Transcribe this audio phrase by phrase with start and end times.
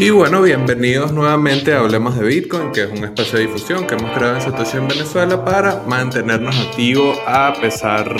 [0.00, 3.96] Y bueno, bienvenidos nuevamente a Hablemos de Bitcoin, que es un espacio de difusión que
[3.96, 8.16] hemos creado en Satoshi en Venezuela para mantenernos activos a pesar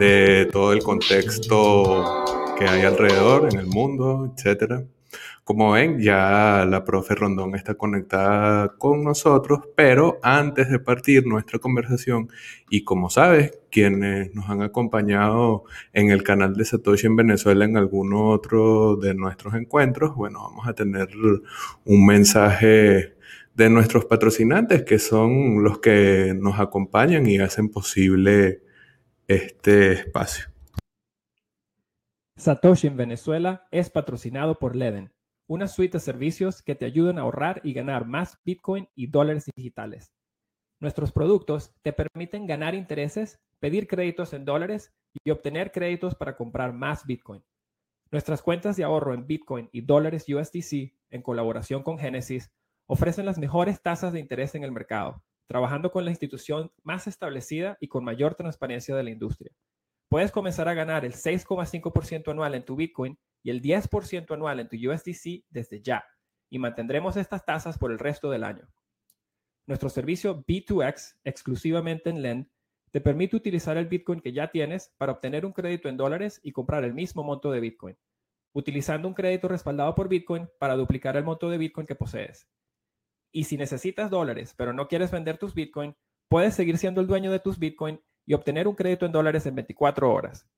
[0.00, 2.24] de todo el contexto
[2.58, 4.82] que hay alrededor en el mundo, etcétera.
[5.46, 11.60] Como ven, ya la profe Rondón está conectada con nosotros, pero antes de partir nuestra
[11.60, 12.30] conversación,
[12.68, 17.76] y como sabes, quienes nos han acompañado en el canal de Satoshi en Venezuela en
[17.76, 21.10] alguno otro de nuestros encuentros, bueno, vamos a tener
[21.84, 23.14] un mensaje
[23.54, 28.62] de nuestros patrocinantes, que son los que nos acompañan y hacen posible
[29.28, 30.46] este espacio.
[32.34, 35.12] Satoshi en Venezuela es patrocinado por Leden
[35.48, 39.50] una suite de servicios que te ayudan a ahorrar y ganar más Bitcoin y dólares
[39.54, 40.12] digitales.
[40.80, 44.92] Nuestros productos te permiten ganar intereses, pedir créditos en dólares
[45.24, 47.42] y obtener créditos para comprar más Bitcoin.
[48.10, 52.52] Nuestras cuentas de ahorro en Bitcoin y dólares USDC, en colaboración con Genesis,
[52.86, 57.76] ofrecen las mejores tasas de interés en el mercado, trabajando con la institución más establecida
[57.80, 59.52] y con mayor transparencia de la industria.
[60.08, 64.68] Puedes comenzar a ganar el 6,5% anual en tu Bitcoin y el 10% anual en
[64.68, 66.04] tu USDC desde ya,
[66.50, 68.66] y mantendremos estas tasas por el resto del año.
[69.68, 72.48] Nuestro servicio B2X, exclusivamente en LEND,
[72.90, 76.50] te permite utilizar el Bitcoin que ya tienes para obtener un crédito en dólares y
[76.50, 77.96] comprar el mismo monto de Bitcoin,
[78.52, 82.48] utilizando un crédito respaldado por Bitcoin para duplicar el monto de Bitcoin que posees.
[83.30, 85.94] Y si necesitas dólares, pero no quieres vender tus Bitcoin,
[86.26, 89.54] puedes seguir siendo el dueño de tus Bitcoin y obtener un crédito en dólares en
[89.54, 90.48] 24 horas.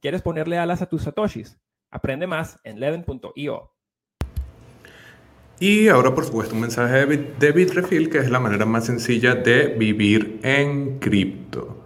[0.00, 1.60] ¿Quieres ponerle alas a tus satoshis?
[1.90, 3.72] Aprende más en leven.io.
[5.58, 9.66] Y ahora, por supuesto, un mensaje de Bitrefill, que es la manera más sencilla de
[9.66, 11.79] vivir en cripto.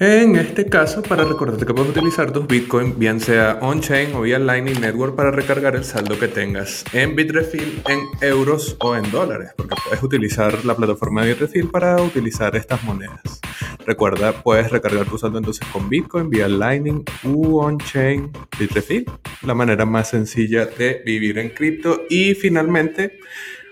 [0.00, 4.38] En este caso, para recordarte que puedes utilizar tus Bitcoin, bien sea on-chain o vía
[4.38, 9.50] Lightning Network, para recargar el saldo que tengas en Bitrefill en euros o en dólares,
[9.56, 13.40] porque puedes utilizar la plataforma de Bitrefill para utilizar estas monedas.
[13.84, 19.04] Recuerda, puedes recargar tu saldo entonces con Bitcoin vía Lightning u on-chain Bitrefill,
[19.42, 22.02] la manera más sencilla de vivir en cripto.
[22.08, 23.18] Y finalmente,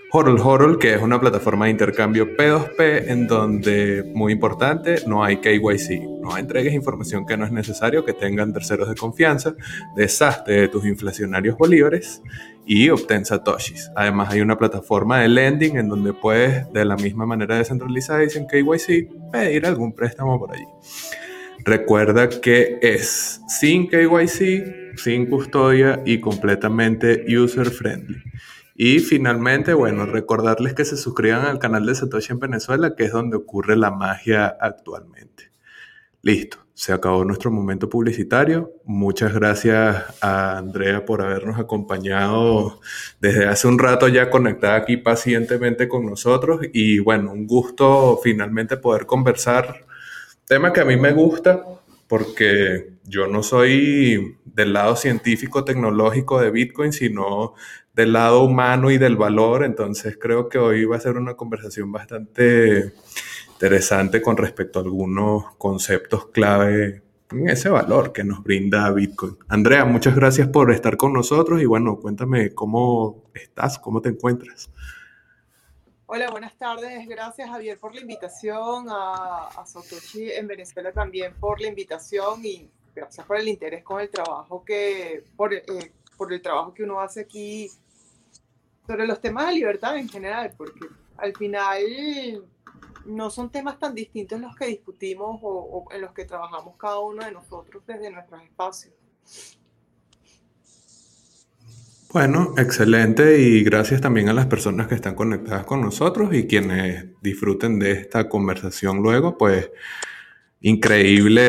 [0.09, 5.37] Horol Horol, que es una plataforma de intercambio P2P en donde, muy importante, no hay
[5.37, 9.53] KYC, no entregues información que no es necesario que tengan terceros de confianza,
[9.97, 12.21] deshazte de tus inflacionarios bolívares
[12.65, 13.91] y obtén satoshis.
[13.97, 18.29] Además hay una plataforma de lending en donde puedes, de la misma manera descentralizada y
[18.29, 20.65] sin KYC, pedir algún préstamo por allí.
[21.65, 28.23] Recuerda que es sin KYC, sin custodia y completamente user friendly.
[28.79, 33.11] Y finalmente, bueno, recordarles que se suscriban al canal de Satoshi en Venezuela, que es
[33.11, 35.51] donde ocurre la magia actualmente.
[36.21, 38.73] Listo, se acabó nuestro momento publicitario.
[38.85, 42.79] Muchas gracias a Andrea por habernos acompañado
[43.19, 46.61] desde hace un rato ya conectada aquí pacientemente con nosotros.
[46.71, 49.87] Y bueno, un gusto finalmente poder conversar.
[50.45, 51.63] Tema que a mí me gusta
[52.07, 57.53] porque yo no soy del lado científico tecnológico de Bitcoin, sino
[57.93, 59.63] del lado humano y del valor.
[59.63, 62.93] Entonces creo que hoy va a ser una conversación bastante
[63.51, 67.01] interesante con respecto a algunos conceptos clave
[67.31, 69.37] en ese valor que nos brinda Bitcoin.
[69.47, 74.69] Andrea, muchas gracias por estar con nosotros y bueno, cuéntame cómo estás, cómo te encuentras.
[76.09, 77.05] Hola, buenas tardes.
[77.05, 82.71] Gracias Javier por la invitación, a, a Satoshi en Venezuela también por la invitación y
[82.95, 85.63] gracias por el interés con el trabajo que, por, eh,
[86.15, 87.69] por el trabajo que uno hace aquí
[88.87, 90.79] sobre los temas de libertad en general, porque
[91.17, 91.83] al final
[93.05, 97.25] no son temas tan distintos los que discutimos o, en los que trabajamos cada uno
[97.25, 98.93] de nosotros desde nuestros espacios.
[102.13, 107.05] Bueno, excelente y gracias también a las personas que están conectadas con nosotros y quienes
[107.21, 109.69] disfruten de esta conversación luego, pues
[110.61, 111.47] increíble,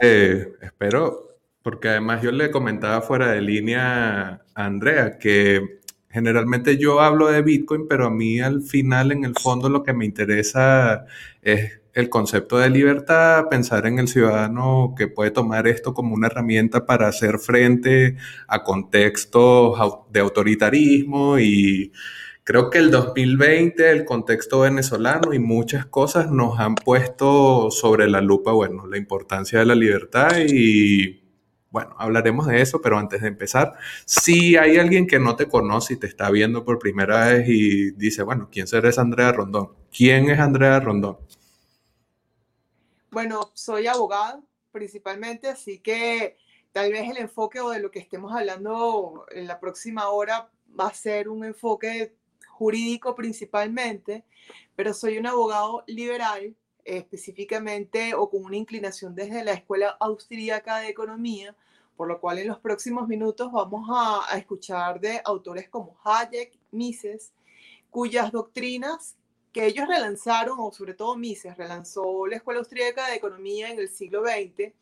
[0.60, 7.28] espero porque además yo le comentaba fuera de línea a Andrea que generalmente yo hablo
[7.28, 11.04] de Bitcoin, pero a mí al final, en el fondo, lo que me interesa
[11.42, 16.28] es el concepto de libertad, pensar en el ciudadano que puede tomar esto como una
[16.28, 18.16] herramienta para hacer frente
[18.46, 19.76] a contextos
[20.12, 21.92] de autoritarismo y
[22.44, 28.20] creo que el 2020, el contexto venezolano y muchas cosas nos han puesto sobre la
[28.20, 31.24] lupa, bueno, la importancia de la libertad y
[31.70, 33.74] bueno, hablaremos de eso, pero antes de empezar,
[34.06, 37.90] si hay alguien que no te conoce y te está viendo por primera vez y
[37.90, 39.70] dice, bueno, ¿quién será Andrea Rondón?
[39.90, 41.18] ¿Quién es Andrea Rondón?
[43.10, 46.36] Bueno, soy abogada principalmente, así que
[46.72, 50.88] tal vez el enfoque o de lo que estemos hablando en la próxima hora va
[50.88, 52.14] a ser un enfoque
[52.48, 54.24] jurídico principalmente,
[54.76, 60.88] pero soy un abogado liberal específicamente o con una inclinación desde la Escuela Austríaca de
[60.88, 61.54] Economía,
[61.96, 67.32] por lo cual en los próximos minutos vamos a, escuchar de autores como Hayek, Mises,
[67.90, 69.17] cuyas doctrinas
[69.52, 73.88] que ellos relanzaron, o sobre todo Mises, relanzó la Escuela Austríaca de Economía en el
[73.88, 74.72] siglo XX,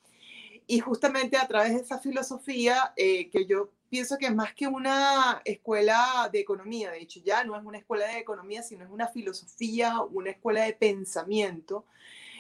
[0.67, 4.67] y justamente a través de esa filosofía eh, que yo pienso que es más que
[4.67, 8.91] una escuela de economía, de hecho ya no es una escuela de economía, sino es
[8.91, 11.87] una filosofía, una escuela de pensamiento,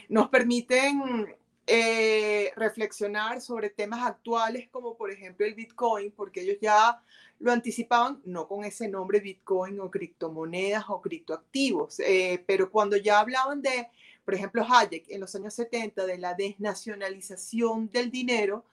[0.08, 1.34] nos permiten
[1.68, 7.00] eh, reflexionar sobre temas actuales como por ejemplo el Bitcoin, porque ellos ya
[7.38, 13.20] lo anticipaban, no con ese nombre Bitcoin o criptomonedas o criptoactivos, eh, pero cuando ya
[13.20, 13.88] hablaban de,
[14.24, 18.64] por ejemplo, Hayek en los años 70, de la desnacionalización del dinero,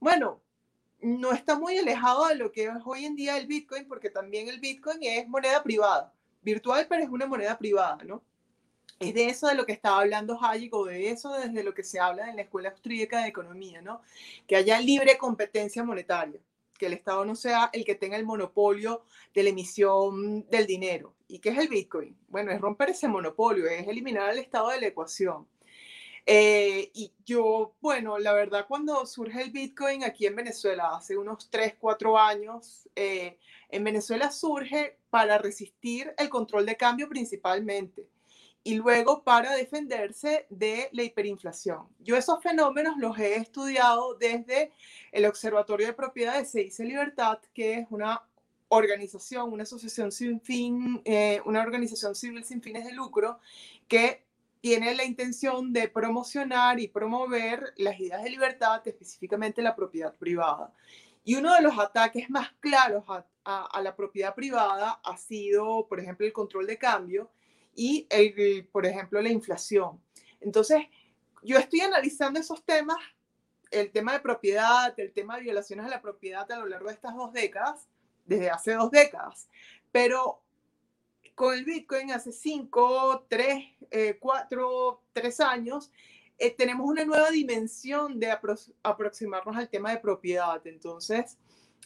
[0.00, 0.40] bueno,
[1.00, 4.48] no está muy alejado de lo que es hoy en día el Bitcoin, porque también
[4.48, 6.12] el Bitcoin es moneda privada,
[6.42, 8.22] virtual, pero es una moneda privada, ¿no?
[8.98, 11.84] Es de eso de lo que estaba hablando Hayek o de eso desde lo que
[11.84, 14.00] se habla en la Escuela Austríaca de Economía, ¿no?
[14.48, 16.40] Que haya libre competencia monetaria,
[16.78, 19.04] que el Estado no sea el que tenga el monopolio
[19.34, 21.14] de la emisión del dinero.
[21.26, 22.16] ¿Y qué es el Bitcoin?
[22.28, 25.46] Bueno, es romper ese monopolio, es eliminar al Estado de la ecuación.
[26.24, 31.50] Eh, y yo, bueno, la verdad, cuando surge el Bitcoin aquí en Venezuela, hace unos
[31.50, 33.38] 3, 4 años, eh,
[33.70, 38.08] en Venezuela surge para resistir el control de cambio principalmente
[38.68, 41.88] y luego para defenderse de la hiperinflación.
[42.00, 44.72] Yo esos fenómenos los he estudiado desde
[45.10, 48.22] el Observatorio de Propiedades Se dice Libertad, que es una
[48.68, 53.38] organización, una asociación sin fin, eh, una organización civil sin fines de lucro
[53.88, 54.26] que
[54.60, 60.74] tiene la intención de promocionar y promover las ideas de libertad, específicamente la propiedad privada.
[61.24, 66.26] Y uno de los ataques más claros a, la propiedad privada ha sido, por ejemplo,
[66.26, 67.30] el control de cambio
[67.78, 70.02] y, el, por ejemplo, la inflación.
[70.40, 70.82] Entonces,
[71.44, 72.98] yo estoy analizando esos temas,
[73.70, 76.94] el tema de propiedad, el tema de violaciones a la propiedad a lo largo de
[76.94, 77.86] estas dos décadas,
[78.24, 79.48] desde hace dos décadas,
[79.92, 80.42] pero
[81.36, 83.64] con el Bitcoin hace 5, 3,
[84.18, 85.92] 4, 3 años,
[86.36, 88.36] eh, tenemos una nueva dimensión de
[88.82, 90.60] aproximarnos al tema de propiedad.
[90.66, 91.38] Entonces,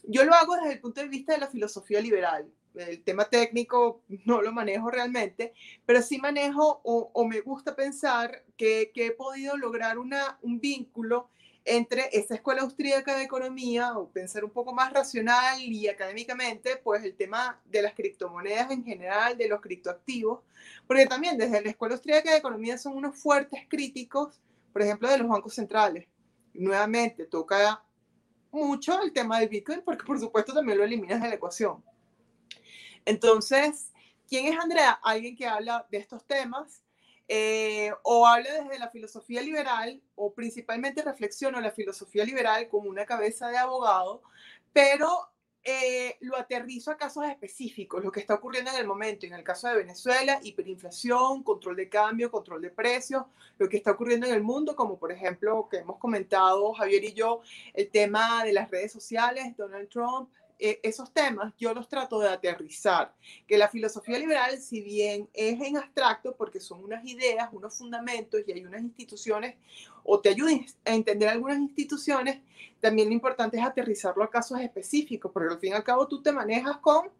[0.04, 2.50] yo lo hago desde el punto de vista de la filosofía liberal.
[2.74, 5.52] El tema técnico no lo manejo realmente,
[5.84, 11.28] pero sí manejo o, me gusta pensar que, que, he podido lograr una, un vínculo
[11.64, 17.04] entre esta escuela austríaca de economía o pensar un poco más racional y académicamente, pues
[17.04, 20.40] el tema de las criptomonedas en general, de los criptoactivos,
[20.86, 24.40] porque también desde la escuela austríaca de economía son unos fuertes críticos,
[24.72, 26.08] por ejemplo, de los bancos centrales.
[26.54, 27.82] Nuevamente, toca
[28.50, 31.82] mucho el tema del Bitcoin porque por supuesto también lo eliminas de la ecuación.
[33.04, 33.90] Entonces,
[34.28, 34.98] ¿quién es Andrea?
[35.02, 36.82] Alguien que habla de estos temas
[37.28, 43.06] eh, o habla desde la filosofía liberal, o principalmente reflexiona la filosofía liberal como una
[43.06, 44.22] cabeza de abogado,
[44.72, 45.08] pero
[45.64, 49.26] eh, lo aterrizo a casos específicos, lo que está ocurriendo en el momento.
[49.26, 53.24] En el caso de Venezuela, hiperinflación, control de cambio, control de precios,
[53.58, 57.12] lo que está ocurriendo en el mundo, como por ejemplo que hemos comentado Javier y
[57.12, 57.42] yo,
[57.74, 62.28] el tema de las redes sociales, Donald Trump, e, esos temas yo los trato de
[62.28, 63.14] aterrizar,
[63.46, 68.40] que la filosofía liberal, si bien es en abstracto, porque son unas ideas, unos fundamentos
[68.46, 69.56] y hay unas instituciones,
[70.04, 72.40] o te ayuden a entender algunas instituciones,
[72.80, 76.22] también lo importante es aterrizarlo a casos específicos, porque al fin y al cabo tú
[76.22, 77.10] te manejas con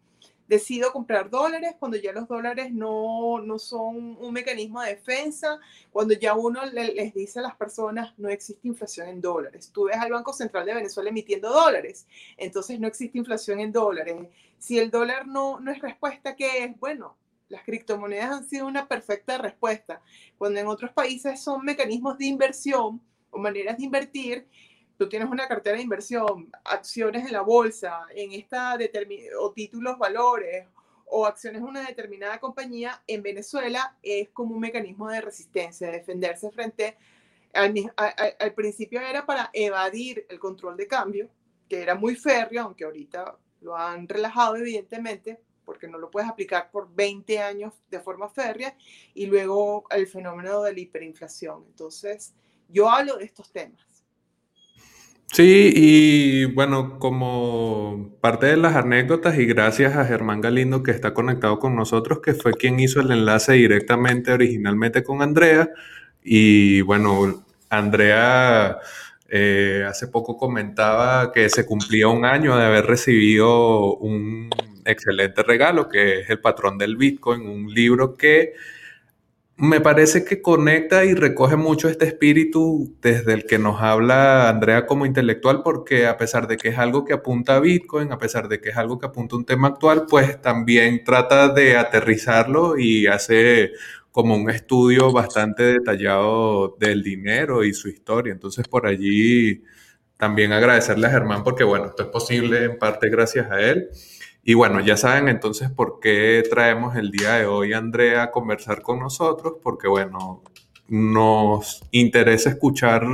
[0.53, 5.59] decido comprar dólares cuando ya los dólares no, no son un mecanismo de defensa,
[5.91, 9.71] cuando ya uno les dice a las personas no existe inflación en dólares.
[9.73, 12.07] Tú ves al Banco Central de Venezuela emitiendo dólares,
[12.37, 14.29] entonces no existe inflación en dólares.
[14.59, 16.79] Si el dólar no, no es respuesta, ¿qué es?
[16.79, 17.17] Bueno,
[17.49, 20.03] las criptomonedas han sido una perfecta respuesta.
[20.37, 24.47] Cuando en otros países son mecanismos de inversión o maneras de invertir,
[24.97, 28.77] tú tienes una cartera de inversión, acciones en la bolsa, en esta
[29.39, 30.67] o títulos valores
[31.07, 35.99] o acciones de una determinada compañía, en Venezuela es como un mecanismo de resistencia, de
[35.99, 36.97] defenderse frente
[37.53, 37.75] al,
[38.39, 41.29] al principio era para evadir el control de cambio,
[41.69, 46.71] que era muy férreo, aunque ahorita lo han relajado evidentemente, porque no lo puedes aplicar
[46.71, 48.77] por 20 años de forma férrea,
[49.15, 51.65] y luego el fenómeno de la hiperinflación.
[51.69, 52.35] Entonces,
[52.69, 53.92] yo hablo de estos temas.
[55.35, 61.15] Sí, y bueno, como parte de las anécdotas y gracias a Germán Galindo que está
[61.15, 65.71] conectado con nosotros, que fue quien hizo el enlace directamente originalmente con Andrea.
[66.23, 68.79] Y bueno, Andrea
[69.31, 74.51] eh, hace poco comentaba que se cumplía un año de haber recibido un
[74.85, 78.53] excelente regalo, que es El patrón del Bitcoin, un libro que
[79.57, 84.87] me parece que conecta y recoge mucho este espíritu desde el que nos habla Andrea
[84.87, 88.49] como intelectual, porque a pesar de que es algo que apunta a Bitcoin, a pesar
[88.49, 92.79] de que es algo que apunta a un tema actual, pues también trata de aterrizarlo
[92.79, 93.73] y hace
[94.11, 98.33] como un estudio bastante detallado del dinero y su historia.
[98.33, 99.63] Entonces, por allí
[100.17, 103.89] también agradecerle a Germán porque, bueno, esto es posible en parte gracias a él.
[104.45, 108.31] Y bueno, ya saben entonces por qué traemos el día de hoy a Andrea a
[108.31, 110.43] conversar con nosotros, porque bueno,
[110.89, 113.07] nos interesa escuchar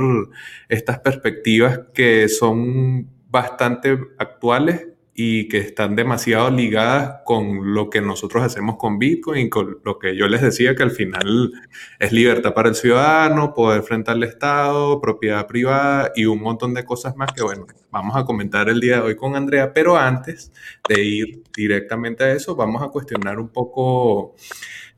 [0.67, 4.87] estas perspectivas que son bastante actuales
[5.21, 9.99] y que están demasiado ligadas con lo que nosotros hacemos con Bitcoin y con lo
[9.99, 11.51] que yo les decía que al final
[11.99, 16.85] es libertad para el ciudadano, poder frente al Estado, propiedad privada y un montón de
[16.85, 20.53] cosas más que bueno, vamos a comentar el día de hoy con Andrea, pero antes
[20.87, 24.35] de ir directamente a eso, vamos a cuestionar un poco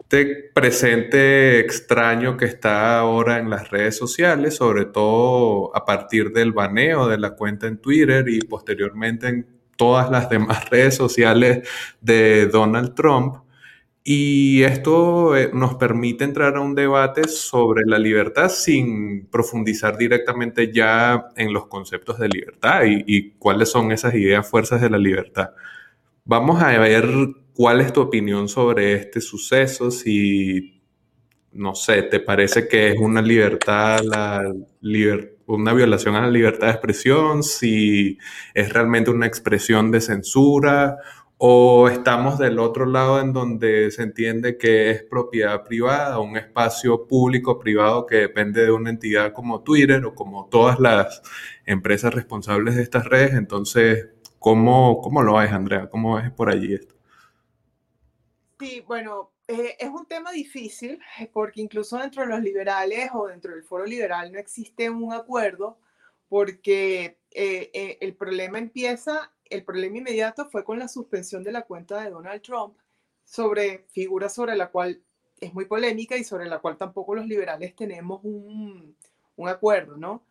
[0.01, 6.51] este presente extraño que está ahora en las redes sociales, sobre todo a partir del
[6.51, 11.67] baneo de la cuenta en Twitter y posteriormente en todas las demás redes sociales
[12.01, 13.37] de Donald Trump.
[14.03, 20.71] Y esto eh, nos permite entrar a un debate sobre la libertad sin profundizar directamente
[20.71, 25.49] ya en los conceptos de libertad y, cuáles son esas ideas fuerzas de la libertad.
[26.25, 27.07] Vamos a ver
[27.53, 30.80] cuál es tu opinión sobre este suceso, si,
[31.53, 34.43] no sé, te parece que es una libertad, la
[35.47, 38.17] una violación a la libertad de expresión, si
[38.53, 40.97] es realmente una expresión de censura
[41.37, 47.07] o estamos del otro lado en donde se entiende que es propiedad privada, un espacio
[47.07, 51.21] público privado que depende de una entidad como Twitter o como todas las
[51.65, 53.33] empresas responsables de estas redes.
[53.33, 55.89] Entonces, ¿cómo, cómo lo ves, Andrea?
[55.89, 56.93] ¿Cómo ves por allí esto?
[58.59, 63.27] Sí, bueno, eh, es un tema difícil eh, porque incluso dentro de los liberales o
[63.27, 65.77] dentro del foro liberal no existe un acuerdo
[66.29, 72.01] porque eh, el problema empieza, el problema inmediato fue con la suspensión de la cuenta
[72.01, 72.77] de Donald Trump
[73.25, 75.03] sobre figura sobre la cual
[75.41, 78.95] es muy polémica y sobre la cual tampoco los liberales tenemos un,
[79.35, 80.23] un acuerdo, ¿no?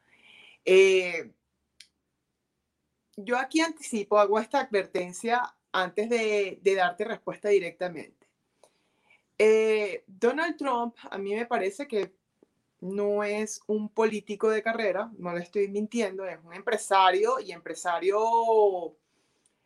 [3.17, 8.20] yo aquí anticipo, hago esta advertencia antes de, de darte respuesta directamente.
[9.43, 12.13] Eh, Donald Trump, a mí me parece que
[12.81, 18.19] no es un político de carrera, no le estoy mintiendo, es un empresario y empresario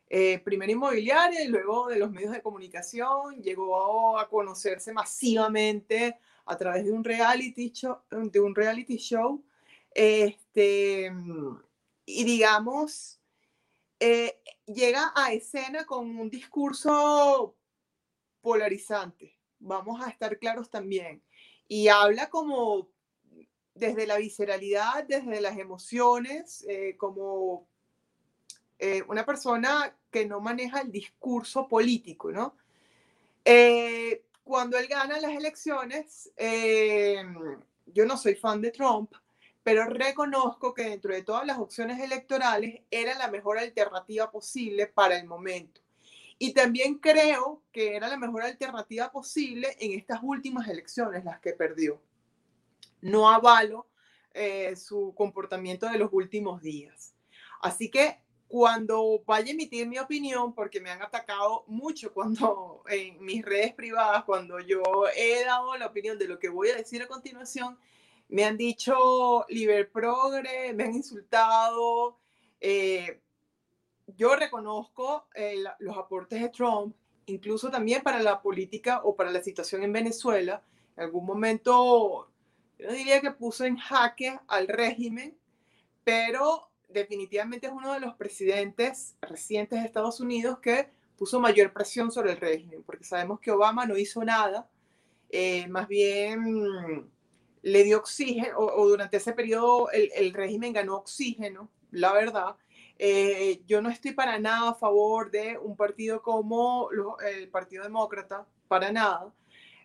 [0.08, 6.56] eh, primero inmobiliario y luego de los medios de comunicación, llegó a conocerse masivamente a
[6.56, 9.44] través de un reality show,
[9.90, 11.12] este,
[12.06, 13.18] y digamos,
[13.98, 17.56] eh, llega a escena con un discurso
[18.40, 21.22] polarizante vamos a estar claros también.
[21.66, 22.88] Y habla como
[23.74, 27.66] desde la visceralidad, desde las emociones, eh, como
[28.78, 32.56] eh, una persona que no maneja el discurso político, ¿no?
[33.44, 36.30] Eh, cuando él gana las elecciones,
[37.86, 39.12] yo no soy fan de Trump,
[39.62, 45.16] pero reconozco que dentro de todas las opciones electorales era la mejor alternativa posible para
[45.16, 45.80] el momento.
[46.38, 51.52] Y también creo que era la mejor alternativa posible en estas últimas elecciones, las que
[51.52, 52.02] perdió.
[53.00, 53.86] No avalo
[54.32, 57.14] eh, su comportamiento de los últimos días.
[57.60, 63.24] Así que cuando vaya a emitir mi opinión, porque me han atacado mucho cuando en
[63.24, 64.82] mis redes privadas, cuando yo
[65.16, 67.78] he dado la opinión de lo que voy a decir a continuación,
[68.28, 72.18] me han dicho liber progre, me han insultado,
[72.60, 73.20] eh,
[74.06, 76.94] yo reconozco eh, los aportes de Trump,
[77.26, 80.62] incluso también para la política o para la situación en Venezuela.
[80.96, 82.28] En algún momento,
[82.78, 85.36] yo diría que puso en jaque al régimen,
[86.04, 92.10] pero definitivamente es uno de los presidentes recientes de Estados Unidos que puso mayor presión
[92.10, 94.68] sobre el régimen, porque sabemos que Obama no hizo nada,
[95.30, 97.10] eh, más bien
[97.62, 102.56] le dio oxígeno, o, durante ese periodo el, régimen ganó oxígeno, la verdad.
[102.98, 106.88] Eh, yo no estoy para nada a favor de un partido como
[107.26, 109.32] el Partido Demócrata, para nada.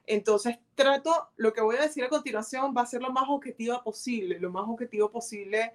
[0.05, 3.81] Entonces trato, lo que voy a decir a continuación va a ser lo más objetivo
[3.83, 5.73] posible, lo más objetivo posible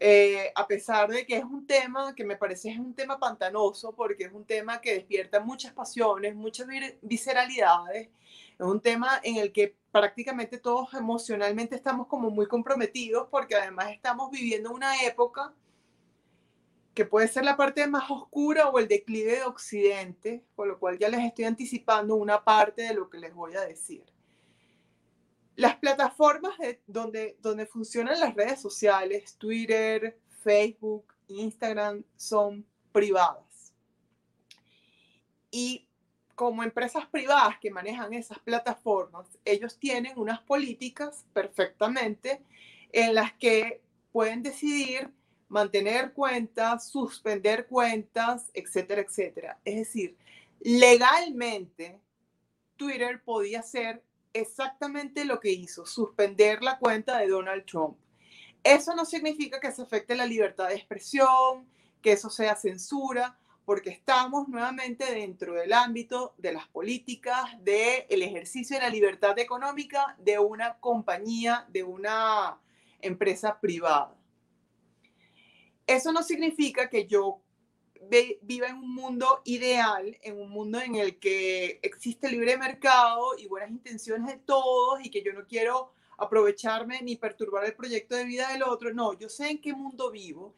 [0.00, 3.92] eh, a pesar de que es un tema que me parece es un tema pantanoso,
[3.92, 6.68] porque es un tema que despierta muchas pasiones, muchas
[7.02, 8.08] visceralidades,
[8.58, 13.90] es un tema en el que prácticamente todos emocionalmente estamos como muy comprometidos, porque además
[13.90, 15.52] estamos viviendo una época
[16.98, 20.98] que puede ser la parte más oscura o el declive de Occidente, por lo cual
[20.98, 24.04] ya les estoy anticipando una parte de lo que les voy a decir.
[25.54, 26.56] Las plataformas
[26.88, 33.72] donde, donde funcionan las redes sociales, Twitter, Facebook, Instagram, son privadas.
[35.52, 35.86] Y
[36.34, 42.42] como empresas privadas que manejan esas plataformas, ellos tienen unas políticas perfectamente
[42.90, 45.12] en las que pueden decidir
[45.48, 49.58] mantener cuentas, suspender cuentas, etcétera, etcétera.
[49.64, 50.16] Es decir,
[50.60, 52.00] legalmente
[52.76, 54.02] Twitter podía ser
[54.32, 57.96] exactamente lo que hizo, suspender la cuenta de Donald Trump.
[58.62, 61.66] Eso no significa que se afecte la libertad de expresión,
[62.02, 68.76] que eso sea censura, porque estamos nuevamente dentro del ámbito de las políticas, del ejercicio
[68.76, 72.58] de la libertad económica de una compañía, de una
[73.00, 74.17] empresa privada.
[75.88, 77.40] Eso no significa que yo
[78.42, 83.46] viva en un mundo ideal, en un mundo en el que existe libre mercado y
[83.46, 88.24] buenas intenciones de todos y que yo no quiero aprovecharme ni perturbar el proyecto de
[88.24, 88.92] vida del otro.
[88.92, 90.54] No, yo sé en qué mundo vivo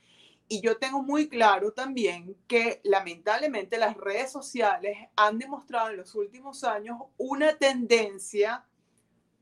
[0.48, 6.16] y yo tengo muy claro también que lamentablemente las redes sociales han demostrado en los
[6.16, 8.64] últimos años una tendencia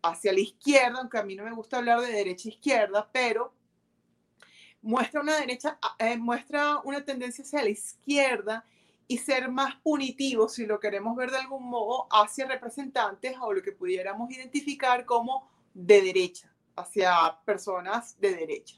[0.02, 3.54] hacia la izquierda, aunque a mí no me gusta hablar de derecha e izquierda, pero
[4.88, 8.64] muestra una derecha, ah, eh, muestra una tendencia hacia la izquierda
[9.06, 13.60] y ser más punitivo, si lo queremos ver de algún modo, hacia representantes o lo
[13.60, 18.76] que pudiéramos identificar como de derecha, hacia personas de derecha.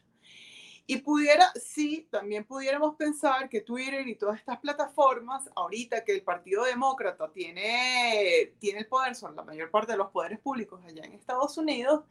[0.85, 6.23] Y pudiera, sí, también pudiéramos pensar que Twitter y todas estas plataformas, ahorita que el
[6.23, 11.05] Partido Demócrata tiene, tiene el poder, son la mayor parte de los poderes públicos allá
[11.05, 12.03] en Estados Unidos,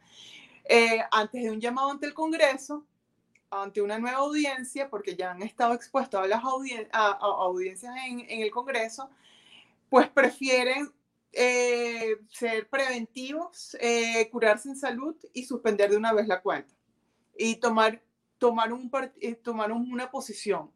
[0.64, 2.86] eh, antes de un llamado ante el Congreso,
[3.50, 9.10] ante una nueva audiencia, porque ya han estado expuestos a las audiencias en, el Congreso,
[9.88, 10.92] pues prefieren
[11.32, 16.72] eh, ser preventivos, eh, curarse en salud y suspender de una vez la cuenta
[17.36, 18.02] y tomar,
[18.38, 20.70] tomar, un, eh, tomar una posición.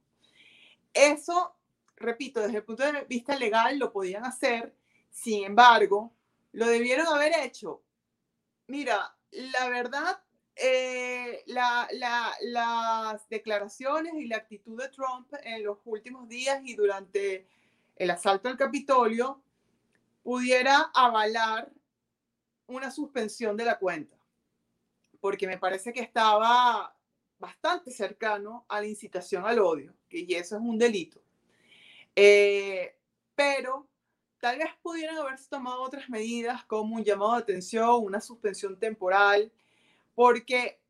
[0.93, 1.57] Eso,
[1.97, 4.75] repito, desde el punto de vista legal lo podían hacer,
[5.11, 6.13] sin embargo,
[6.53, 7.83] lo debieron haber hecho.
[8.67, 10.24] Mira, la verdad,
[10.57, 17.47] eh, las declaraciones y la actitud de Trump en los últimos días y durante
[17.97, 19.43] el asalto al Capitolio
[20.23, 21.71] pudiera avalar
[22.67, 24.17] una suspensión de la cuenta,
[25.21, 26.97] porque me parece que estaba
[27.39, 31.21] bastante cercano a la incitación al odio, y eso es un delito.
[32.17, 32.97] Eh,
[33.35, 33.87] pero
[34.41, 39.53] tal vez pudieran haberse tomado otras medidas como un llamado de atención, una suspensión temporal,
[40.15, 40.81] porque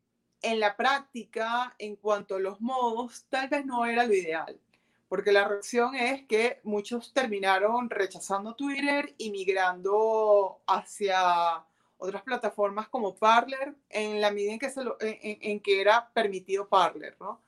[0.43, 4.61] en la práctica, en cuanto a los modos, tal vez no era lo ideal,
[5.09, 11.65] porque la reacción es que muchos terminaron rechazando Twitter y migrando hacia
[11.97, 17.17] otras plataformas como Parler, en la medida en que, se en, que era permitido Parler,
[17.19, 17.41] ¿no?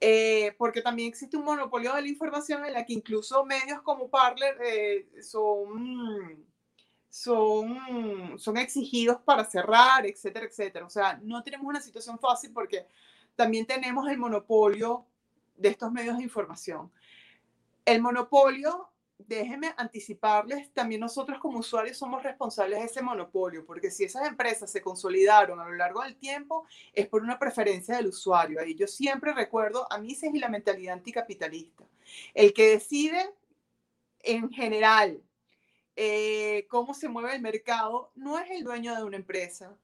[0.00, 4.08] Eh, porque también existe un monopolio de la información en la que incluso medios como
[4.08, 6.44] Parler eh, son
[7.12, 10.86] son, son exigidos para cerrar, etcétera, etcétera.
[10.86, 12.86] O sea, no tenemos una situación fácil porque
[13.36, 15.04] también tenemos el monopolio
[15.54, 16.90] de estos medios de información.
[17.84, 24.04] El monopolio, déjenme anticiparles, también nosotros como usuarios somos responsables de ese monopolio, porque si
[24.04, 28.64] esas empresas se consolidaron a lo largo del tiempo, es por una preferencia del usuario.
[28.64, 31.84] Y yo siempre recuerdo, a mí esa es la mentalidad anticapitalista.
[32.32, 33.34] El que decide
[34.20, 35.22] en general
[35.96, 39.76] eh, cómo se mueve el mercado, no es el dueño de una empresa,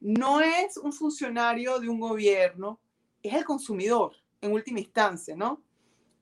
[0.00, 2.80] no es un funcionario de un gobierno,
[3.22, 5.62] es el consumidor en última instancia, ¿no?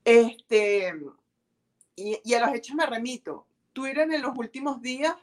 [0.05, 0.95] Este,
[1.97, 3.47] y, a los hechos me remito.
[3.73, 5.17] Twitter en los últimos días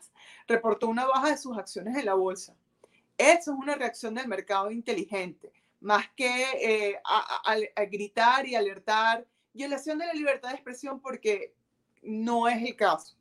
[0.48, 2.56] reportó una baja de sus acciones en la bolsa.
[3.18, 5.52] Eso es una reacción del mercado inteligente.
[5.80, 11.54] más que eh, a, gritar y alertar violación de la libertad de expresión porque
[12.02, 13.17] no es el caso.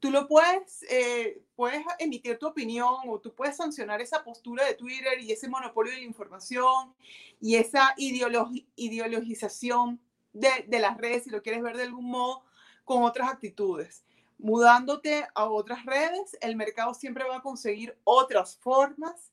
[0.00, 4.74] Tú lo puedes, eh, puedes emitir tu opinión o tú puedes sancionar esa postura de
[4.74, 6.94] Twitter y ese monopolio de la información
[7.40, 10.00] y esa ideologización
[10.32, 12.44] de, de las redes, si lo quieres ver de algún modo,
[12.84, 14.04] con otras actitudes.
[14.38, 19.32] Mudándote a otras redes, el mercado siempre va a conseguir otras formas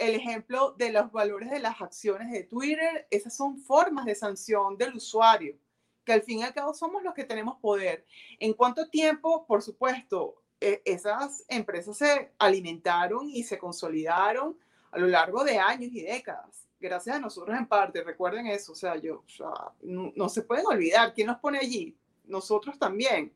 [0.00, 4.78] el ejemplo de los valores de las acciones de Twitter, esas son formas de sanción
[4.78, 5.54] del usuario,
[6.10, 8.04] que al fin y al cabo somos los que tenemos poder.
[8.40, 14.58] ¿En cuánto tiempo, por supuesto, e, esas empresas se alimentaron y se consolidaron
[14.90, 16.66] a lo largo de años y décadas?
[16.80, 19.22] Gracias a nosotros en parte, recuerden eso, o sea, yo,
[19.82, 21.96] no, no se pueden olvidar, ¿quién nos pone allí?
[22.24, 23.32] Nosotros también.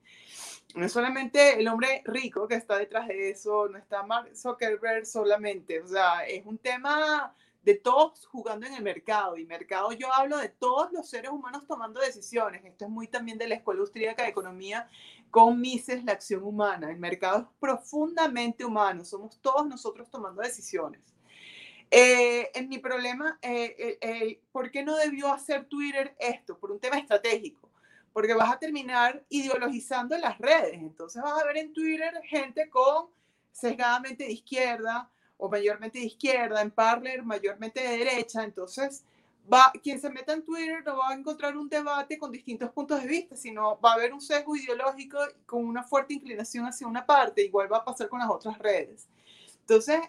[0.74, 5.06] No es solamente el hombre rico que está detrás de eso, no está Mark Zuckerberg
[5.06, 9.36] solamente, o sea, es un tema de todos jugando en el mercado.
[9.36, 12.64] Y mercado yo hablo de todos los seres humanos tomando decisiones.
[12.64, 14.88] Esto es muy también de la Escuela Austríaca de Economía
[15.30, 16.90] con Mises, la acción humana.
[16.90, 21.00] El mercado es profundamente humano, somos todos nosotros tomando decisiones.
[21.90, 26.58] Eh, en mi problema, eh, ¿por qué no debió hacer Twitter esto?
[26.58, 27.70] Por un tema estratégico
[28.14, 30.74] porque vas a terminar ideologizando las redes.
[30.74, 33.08] Entonces vas a ver en Twitter gente con
[33.50, 38.44] sesgadamente de izquierda o mayormente de izquierda, en Parler mayormente de derecha.
[38.44, 39.04] Entonces,
[39.52, 43.00] va, quien se meta en Twitter no va a encontrar un debate con distintos puntos
[43.02, 47.04] de vista, sino va a haber un sesgo ideológico con una fuerte inclinación hacia una
[47.04, 47.44] parte.
[47.44, 49.08] Igual va a pasar con las otras redes.
[49.60, 50.00] Entonces,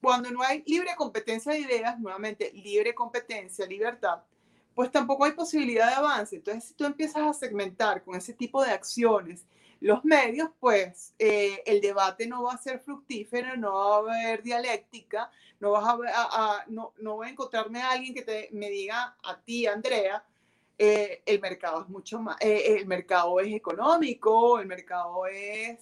[0.00, 4.22] cuando no hay libre competencia de ideas, nuevamente libre competencia, libertad,
[4.74, 6.36] pues tampoco hay posibilidad de avance.
[6.36, 9.44] Entonces, si tú empiezas a segmentar con ese tipo de acciones
[9.80, 14.42] los medios, pues eh, el debate no va a ser fructífero, no va a haber
[14.42, 19.16] dialéctica, no vas a, no, no voy a encontrarme a alguien que te, me diga
[19.22, 20.22] a ti, Andrea,
[20.76, 25.78] eh, el mercado es mucho más, eh, el mercado es económico, el mercado es,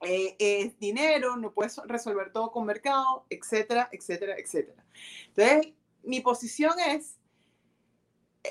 [0.00, 4.84] es dinero, no puedes resolver todo con mercado, etcétera, etcétera, etcétera.
[5.28, 7.17] Entonces, mi posición es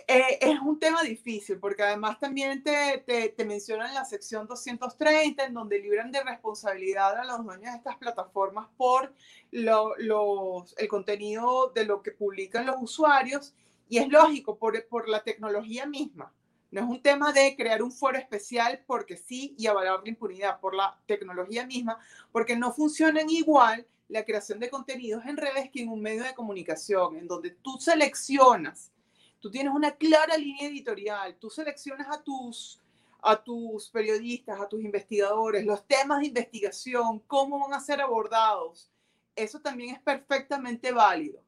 [0.08, 5.46] eh, es un tema difícil porque además también te, te, te, mencionan la sección 230
[5.46, 9.14] en donde libran de responsabilidad a los dueños de estas plataformas por
[9.52, 13.54] lo, los, el contenido de lo que publican los usuarios
[13.90, 16.34] y es lógico por, por la tecnología misma.
[16.72, 20.60] No es un tema de crear un foro especial porque sí y avalar la impunidad
[20.60, 21.98] por la tecnología misma,
[22.32, 26.34] porque no funcionan igual la creación de contenidos en redes que en un medio de
[26.34, 28.92] comunicación, en donde tú seleccionas
[29.40, 32.82] Tú tienes una clara línea editorial, tú seleccionas a tus,
[33.22, 38.92] a tus periodistas, a tus investigadores, los temas de investigación, cómo van a ser abordados.
[39.36, 41.44] Eso también es perfectamente válido.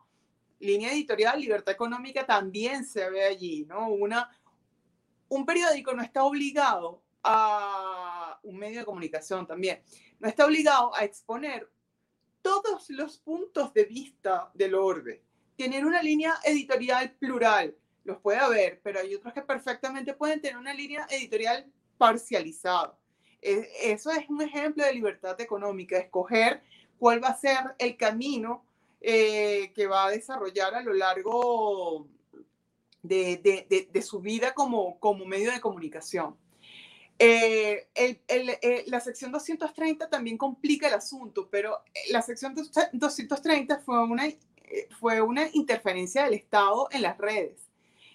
[0.60, 3.90] Línea editorial, libertad económica también se ve allí, ¿no?
[3.90, 4.30] Una,
[5.30, 9.82] un periódico no está obligado a un medio de comunicación también,
[10.20, 11.70] no está obligado a exponer
[12.42, 15.24] todos los puntos de vista del orbe
[15.60, 20.58] tener una línea editorial plural, los puede haber, pero hay otros que perfectamente pueden tener
[20.58, 21.66] una línea editorial
[21.98, 22.98] parcializada.
[23.42, 26.64] E, eso es un ejemplo de libertad económica, escoger
[26.98, 28.64] cuál va a ser el camino
[29.02, 32.08] eh, que va a desarrollar a lo largo
[33.04, 36.38] de, su vida como, como medio de comunicación.
[37.22, 44.26] Eh, eh, la sección 230 también complica el asunto, pero la sección 230 fue una
[45.00, 47.70] fue una interferencia del Estado en las redes,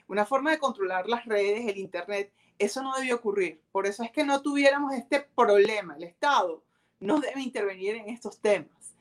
[0.07, 2.33] una forma de controlar las redes, el Internet.
[2.59, 3.61] Eso no debió ocurrir.
[3.73, 5.97] Por eso es que no tuviéramos este problema.
[5.97, 6.63] El Estado
[7.01, 8.95] no debe intervenir en estos temas.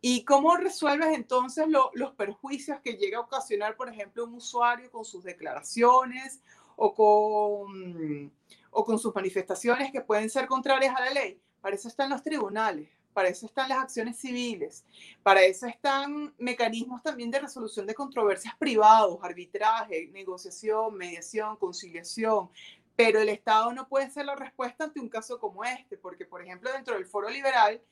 [0.00, 5.04] ¿Y cómo resuelves entonces los perjuicios que llega a ocasionar, por ejemplo, un usuario con
[5.04, 6.40] sus declaraciones
[6.76, 8.32] o con,
[8.70, 11.40] o con sus manifestaciones que pueden ser contrarias a la ley?
[11.60, 14.84] Para eso están los tribunales para eso están las acciones civiles,
[15.24, 22.48] para eso están mecanismos también de resolución de controversias privados, arbitraje, negociación, mediación, conciliación.
[22.94, 26.42] Pero el Estado no puede ser la respuesta ante un caso como este, porque, por
[26.42, 27.82] ejemplo, dentro del foro liberal,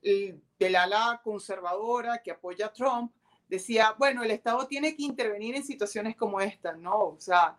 [0.00, 3.12] del ala conservadora que apoya a Trump,
[3.48, 6.98] decía, bueno, el Estado tiene que intervenir en situaciones como esta, ¿no?
[6.98, 7.58] O sea,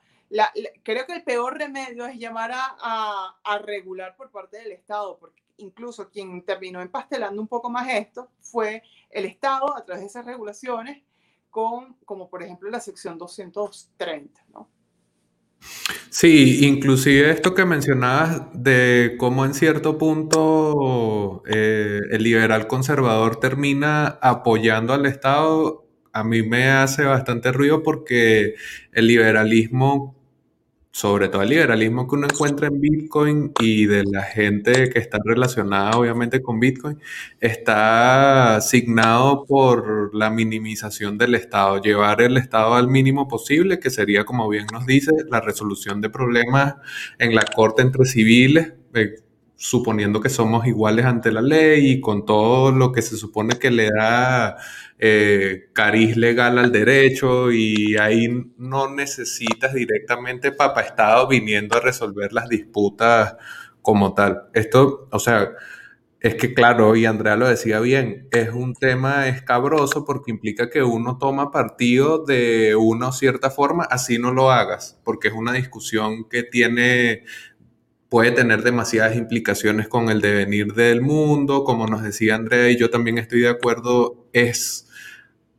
[0.83, 5.42] creo que el peor remedio es llamar a, a, regular por parte del Estado, porque
[5.57, 10.25] incluso quien terminó empastelando un poco más esto fue el Estado a través de esas
[10.25, 11.03] regulaciones,
[11.49, 14.69] con, como por ejemplo la sección 230, ¿no?
[16.09, 24.19] Sí, inclusive esto que mencionabas de cómo en cierto punto eh, el liberal conservador termina
[24.21, 28.55] apoyando al Estado, a mí me hace bastante ruido porque
[28.91, 30.15] el liberalismo
[30.93, 35.17] sobre todo el liberalismo que uno encuentra en Bitcoin y de la gente que está
[35.25, 36.99] relacionada obviamente con Bitcoin,
[37.39, 44.23] está asignado por la minimización del Estado, llevar el Estado al mínimo posible, que sería,
[44.23, 46.75] como bien nos dice, la resolución de problemas
[47.17, 49.15] en la corte entre civiles, eh,
[49.63, 53.71] suponiendo que somos iguales ante la ley y con todo lo que se supone que
[53.71, 54.57] le da
[54.99, 62.33] eh, cariz legal al derecho y ahí no necesitas directamente Papa Estado viniendo a resolver
[62.33, 63.37] las disputas
[63.81, 64.49] como tal.
[64.53, 65.51] Esto, o sea,
[66.19, 70.81] es que claro, y Andrea lo decía bien, es un tema escabroso porque implica que
[70.81, 76.27] uno toma partido de una cierta forma, así no lo hagas, porque es una discusión
[76.29, 77.23] que tiene
[78.13, 82.91] puede tener demasiadas implicaciones con el devenir del mundo, como nos decía Andrea, y yo
[82.91, 84.87] también estoy de acuerdo, es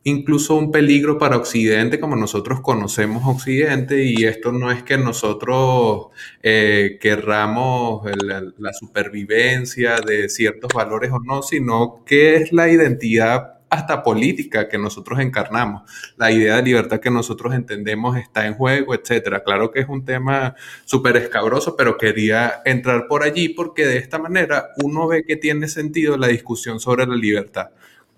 [0.05, 6.11] incluso un peligro para Occidente como nosotros conocemos Occidente y esto no es que nosotros
[6.45, 14.03] eh, querramos la supervivencia de ciertos valores o no, sino que es la identidad hasta
[14.03, 15.83] política que nosotros encarnamos.
[16.17, 19.43] La idea de libertad que nosotros entendemos está en juego, etcétera.
[19.43, 24.19] Claro que es un tema súper escabroso, pero quería entrar por allí porque de esta
[24.19, 27.71] manera uno ve que tiene sentido la discusión sobre la libertad.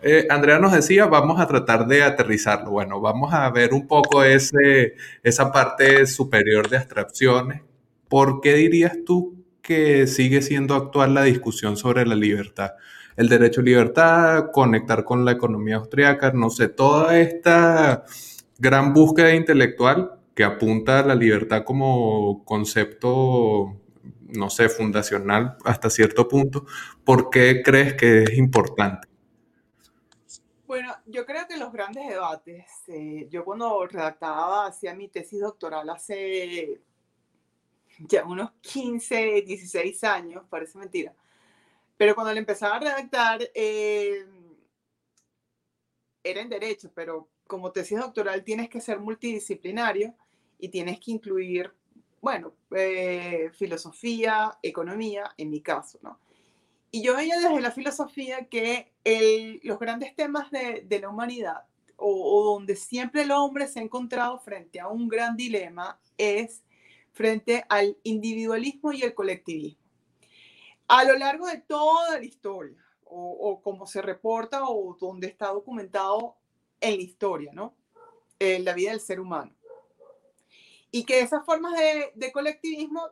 [0.03, 2.71] Eh, Andrea nos decía, vamos a tratar de aterrizarlo.
[2.71, 7.63] Bueno, vamos a ver un poco ese, esa parte superior de abstracciones.
[8.09, 12.73] ¿Por qué dirías tú que sigue siendo actual la discusión sobre la libertad?
[13.17, 18.05] El derecho a libertad, conectar con la economía austriaca, no sé, toda esta
[18.59, 23.81] gran búsqueda intelectual que apunta a la libertad como concepto,
[24.29, 26.67] no sé, fundacional hasta cierto punto,
[27.05, 29.09] ¿por qué crees que es importante?
[30.67, 35.89] Bueno, yo creo que los grandes debates, eh, yo cuando redactaba, hacía mi tesis doctoral
[35.89, 36.81] hace
[38.01, 41.15] ya unos 15, 16 años, parece mentira,
[41.97, 44.25] pero cuando le empezaba a redactar, eh,
[46.23, 50.15] era en derecho, pero como tesis doctoral tienes que ser multidisciplinario
[50.59, 51.73] y tienes que incluir,
[52.21, 56.21] bueno, eh, filosofía, economía, en mi caso, ¿no?
[56.91, 58.93] Y yo veía desde la filosofía que
[59.63, 61.65] los grandes temas de, la humanidad,
[61.97, 66.63] o, donde siempre el hombre se ha encontrado frente a un gran dilema, es
[67.13, 69.86] frente al individualismo y el colectivismo
[70.89, 72.77] a lo largo de toda la historia,
[73.09, 76.37] o, como se reporta o donde está documentado
[76.81, 77.75] en la historia, ¿no?
[78.39, 79.53] En la vida del ser humano.
[80.91, 81.75] Y que esas formas
[82.15, 83.09] de, colectivismo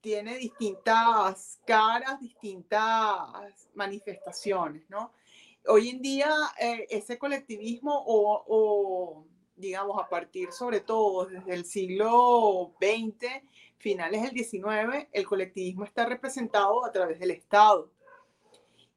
[0.00, 5.12] tiene distintas caras, distintas manifestaciones, ¿no?
[5.66, 9.24] Hoy en día eh, ese colectivismo o,
[9.56, 13.42] digamos, a partir sobre todo desde el siglo XX,
[13.80, 17.90] finales del 19, el colectivismo está representado a través del Estado.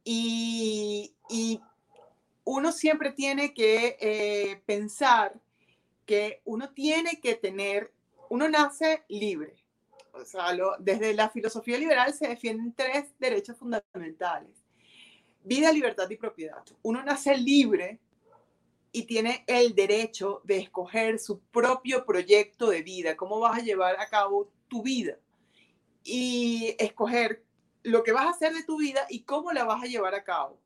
[0.04, 1.16] Y,
[2.46, 5.40] uno siempre tiene que eh, pensar
[6.06, 7.94] que uno tiene que tener,
[8.30, 9.56] uno nace libre.
[10.12, 10.48] O sea,
[10.80, 14.52] desde la filosofía liberal se defienden tres derechos fundamentales.
[15.42, 16.62] Vida, libertad y propiedad.
[16.82, 18.02] Uno nace libre
[18.92, 24.00] y tiene el derecho de escoger su propio proyecto de vida, cómo vas a llevar
[24.00, 25.18] a cabo tu vida
[26.04, 27.44] y escoger
[27.84, 30.24] lo que vas a hacer de tu vida y cómo la vas a llevar a
[30.24, 30.60] cabo.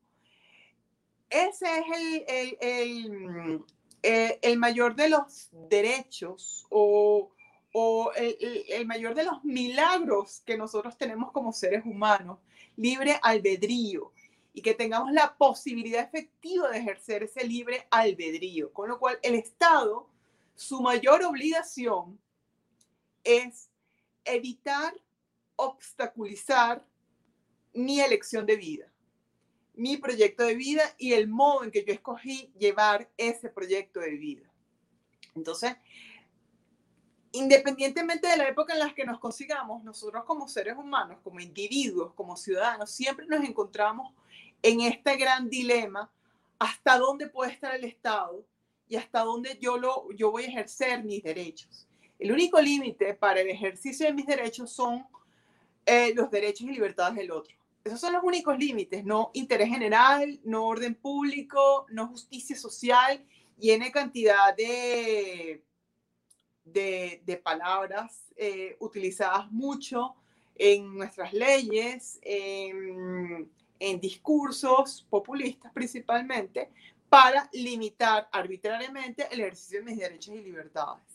[1.29, 3.63] Ese es el, el,
[4.03, 7.31] el, el mayor de los derechos o,
[7.73, 12.39] o el, mayor de los milagros que nosotros tenemos como seres humanos,
[12.75, 14.11] libre albedrío
[14.53, 18.71] y que tengamos la posibilidad efectiva de ejercer ese libre albedrío.
[18.73, 20.09] Con lo cual, el Estado,
[20.55, 22.19] su mayor obligación
[23.23, 23.69] es
[24.27, 24.93] evitar
[25.55, 26.85] obstaculizar
[27.73, 28.91] mi elección de vida,
[29.73, 34.11] mi proyecto de vida y el modo en que yo escogí llevar ese proyecto de
[34.11, 34.49] vida.
[35.35, 35.75] Entonces,
[37.31, 42.13] independientemente de la época en la que nos consigamos, nosotros como seres humanos, como individuos,
[42.13, 44.13] como ciudadanos, siempre nos encontramos
[44.61, 46.11] en este gran dilema,
[46.59, 48.43] hasta dónde puede estar el Estado
[48.87, 51.86] y hasta dónde yo, lo, yo voy a ejercer mis derechos.
[52.19, 55.05] El único límite para el ejercicio de mis derechos son
[55.85, 57.55] eh, los derechos y libertades del otro.
[57.83, 63.23] Esos son los únicos límites, no interés general, no orden público, no justicia social
[63.59, 65.63] y en cantidad de,
[66.65, 70.15] de, palabras eh, utilizadas mucho
[70.55, 73.49] en nuestras leyes, en,
[73.79, 76.69] en discursos populistas principalmente,
[77.07, 81.06] para limitar arbitrariamente el ejercicio de mis derechos y libertades.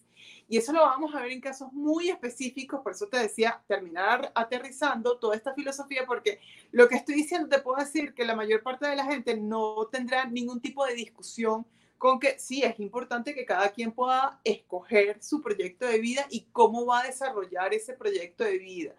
[0.52, 4.30] Y eso lo vamos a ver en casos muy específicos, por eso te decía, terminar
[4.34, 6.40] aterrizando toda esta filosofía, porque
[6.72, 9.88] lo que estoy diciendo te puedo decir que la mayor parte de la gente no
[9.90, 11.64] tendrá ningún tipo de discusión
[11.96, 16.42] con que sí, es importante que cada quien pueda escoger su proyecto de vida y
[16.52, 18.92] cómo va a desarrollar ese proyecto de vida.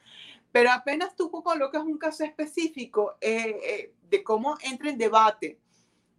[0.52, 5.60] Pero apenas tú colocas un caso específico eh, eh, de cómo entra en debate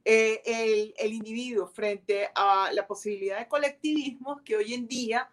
[0.06, 5.30] eh, el, individuo frente a la posibilidad de colectivismo, que hoy en día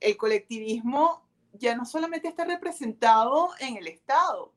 [0.00, 4.52] el colectivismo ya no solamente está representado en el Estado,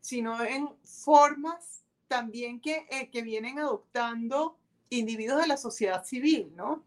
[0.00, 4.56] sino en formas también que, eh, que vienen adoptando
[4.88, 6.82] individuos de la sociedad civil, ¿no?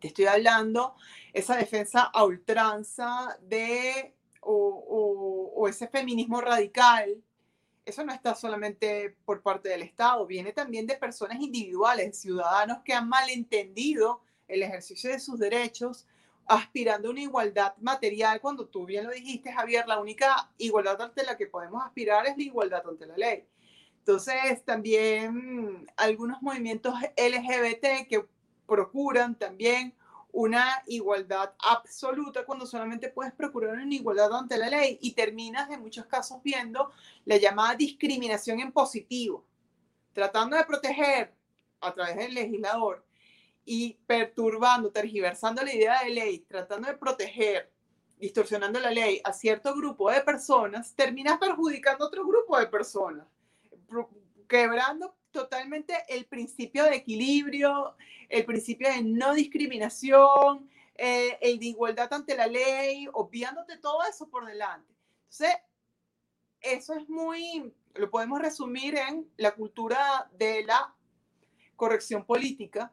[0.00, 0.94] Te estoy hablando
[1.32, 7.22] esa defensa a ultranza de o ese feminismo radical
[7.88, 12.92] eso no está solamente por parte del Estado, viene también de personas individuales, ciudadanos que
[12.92, 16.06] han malentendido el ejercicio de sus derechos,
[16.46, 21.24] aspirando a una igualdad material, cuando tú bien lo dijiste, Javier, la única igualdad ante
[21.24, 23.46] la que podemos aspirar es la igualdad ante la ley.
[23.98, 28.24] Entonces, también algunos movimientos LGBT que
[28.66, 29.94] procuran también
[30.32, 35.80] una igualdad absoluta cuando solamente puedes procurar una igualdad ante la ley y terminas en
[35.80, 36.90] muchos casos viendo
[37.24, 39.44] la llamada discriminación en positivo,
[40.12, 41.32] tratando de proteger
[41.80, 43.04] a través del legislador
[43.64, 47.70] y perturbando, tergiversando la idea de ley, tratando de proteger,
[48.18, 53.26] distorsionando la ley a cierto grupo de personas, terminas perjudicando a otro grupo de personas,
[54.48, 57.94] quebrando totalmente el principio de equilibrio,
[58.28, 64.28] el principio de no discriminación, eh, el de igualdad ante la ley, obviándote todo eso
[64.28, 64.92] por delante.
[65.30, 65.56] Entonces,
[66.60, 70.92] eso es muy, lo podemos resumir en la cultura de la
[71.76, 72.92] corrección política,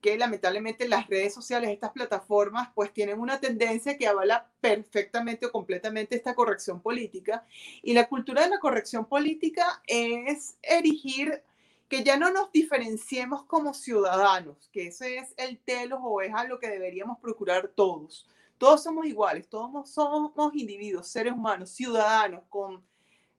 [0.00, 5.52] que lamentablemente las redes sociales, estas plataformas, pues tienen una tendencia que avala perfectamente o
[5.52, 7.44] completamente esta corrección política.
[7.82, 11.44] Y la cultura de la corrección política es erigir
[11.92, 16.44] que ya no nos diferenciemos como ciudadanos, que ese es el telos o es a
[16.44, 18.26] lo que deberíamos procurar todos.
[18.56, 22.82] Todos somos iguales, todos somos individuos, seres humanos, ciudadanos con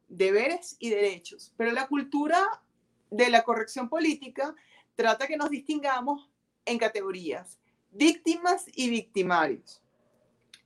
[0.08, 2.62] deberes y derechos, pero la cultura
[3.10, 4.54] de la corrección política
[4.94, 6.30] trata que nos distingamos
[6.64, 7.58] en categorías,
[7.90, 9.82] víctimas y victimarios.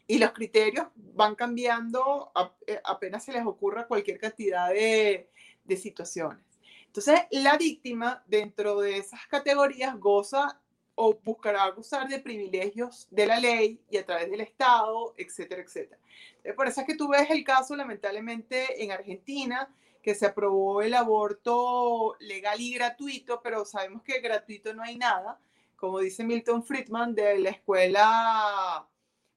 [0.07, 2.33] Y los criterios van cambiando
[2.67, 5.29] eh, apenas se les ocurra cualquier cantidad de,
[5.63, 6.46] de situaciones.
[6.97, 10.59] Entonces, la víctima dentro de esas categorías goza
[10.95, 16.01] o buscará gozar de privilegios de la ley y a través del Estado, etcétera, etcétera.
[16.55, 20.95] por eso es que tú ves el caso, lamentablemente, en Argentina, que se aprobó el
[20.95, 25.39] aborto legal y gratuito, pero sabemos que gratuito no hay nada,
[25.75, 28.87] como dice Milton Friedman de la escuela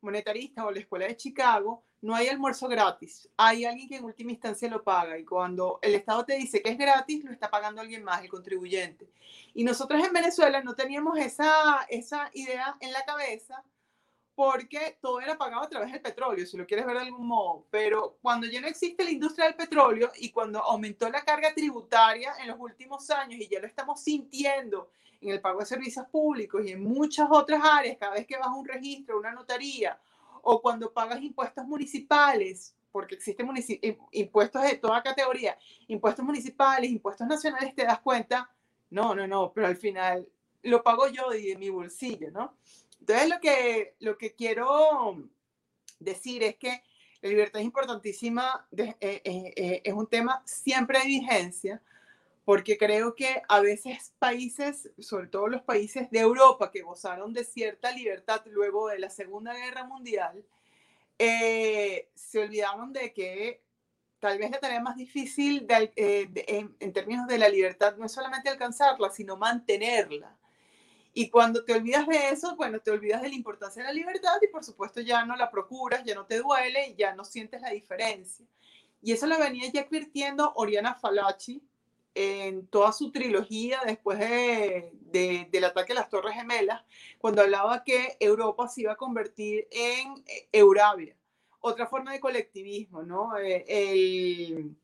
[0.00, 3.28] monetarista o la escuela de Chicago, no hay almuerzo gratis.
[3.36, 6.70] Hay alguien que en última instancia lo paga y cuando el Estado te dice que
[6.70, 9.10] es gratis, lo está pagando alguien más, el contribuyente.
[9.54, 13.62] Y nosotros en Venezuela no teníamos esa, esa idea en la cabeza
[14.34, 17.66] porque todo era pagado a través del petróleo, si lo quieres ver de algún modo.
[17.70, 22.32] Pero cuando ya no existe la industria del petróleo y cuando aumentó la carga tributaria
[22.40, 26.64] en los últimos años y ya lo estamos sintiendo en el pago de servicios públicos
[26.64, 30.00] y en muchas otras áreas, cada vez que vas a un registro, una notaría
[30.42, 33.48] o cuando pagas impuestos municipales, porque existen
[34.12, 35.56] impuestos de toda categoría,
[35.88, 38.50] impuestos municipales, impuestos nacionales, te das cuenta,
[38.90, 40.28] no, no, no, pero al final
[40.62, 42.56] lo pago yo de mi bolsillo, ¿no?
[42.98, 45.16] Entonces lo que, lo que quiero
[45.98, 46.82] decir es que
[47.22, 51.82] la libertad es importantísima, eh, eh, eh, es un tema siempre de vigencia,
[52.44, 57.44] porque creo que a veces países, sobre todo los países de Europa que gozaron de
[57.44, 60.44] cierta libertad luego de la Segunda Guerra Mundial,
[61.18, 63.62] eh, se olvidaron de que
[64.20, 68.12] tal vez la tarea más difícil eh, en, en, términos de la libertad no es
[68.12, 70.36] solamente alcanzarla, sino mantenerla.
[71.12, 74.38] Y cuando te olvidas de eso, bueno, te olvidas de la importancia de la libertad
[74.40, 77.70] y por supuesto ya no la procuras, ya no te duele, ya no sientes la
[77.70, 78.46] diferencia.
[79.02, 81.62] Y eso lo venía ya advirtiendo Oriana Falachi,
[82.14, 86.82] en toda su trilogía después de, del ataque a las Torres Gemelas,
[87.18, 91.16] cuando hablaba que Europa se iba a convertir en eh, Eurabia,
[91.60, 93.36] otra forma de colectivismo, ¿no?
[93.36, 94.76] Eh, el,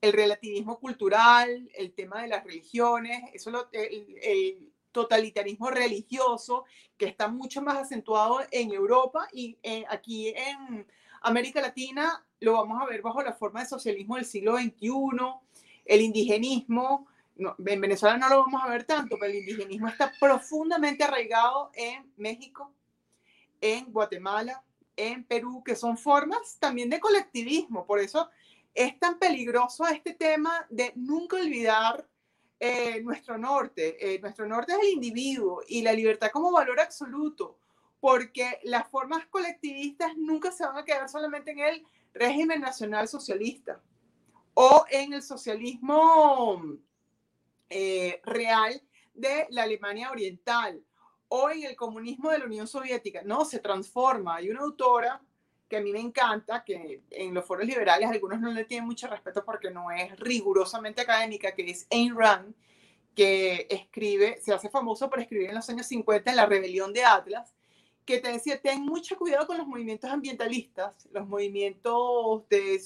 [0.00, 6.66] el, relativismo cultural, el tema de las religiones, eso el, totalitarismo religioso
[6.96, 10.86] que está mucho más acentuado en Europa y eh, aquí en
[11.20, 14.90] América Latina lo vamos a ver bajo la forma de socialismo del siglo XXI,
[15.84, 21.04] el indigenismo, en Venezuela no lo vamos a ver tanto, pero el indigenismo está profundamente
[21.04, 22.72] arraigado en México,
[23.60, 24.62] en Guatemala,
[24.96, 27.86] en Perú, que son formas también de colectivismo.
[27.86, 28.30] Por eso
[28.72, 32.06] es tan peligroso este tema de nunca olvidar
[32.60, 34.14] eh, nuestro norte.
[34.14, 37.58] Eh, nuestro norte es el individuo y la libertad como valor absoluto,
[38.00, 43.80] porque las formas colectivistas nunca se van a quedar solamente en el régimen nacional socialista
[44.54, 46.62] o en el socialismo
[47.68, 48.80] eh, real
[49.12, 50.82] de la Alemania Oriental
[51.28, 53.22] o en el comunismo de la Unión Soviética.
[53.24, 54.36] No, se transforma.
[54.36, 55.20] Hay una autora
[55.68, 59.08] que a mí me encanta, que en los foros liberales algunos no le tienen mucho
[59.08, 62.54] respeto porque no es rigurosamente académica, que es Ayn Rand,
[63.14, 67.04] que escribe, se hace famoso por escribir en los años 50 en La Rebelión de
[67.04, 67.54] Atlas,
[68.04, 72.80] que te decía, ten mucho cuidado con los movimientos ambientalistas, los movimientos de,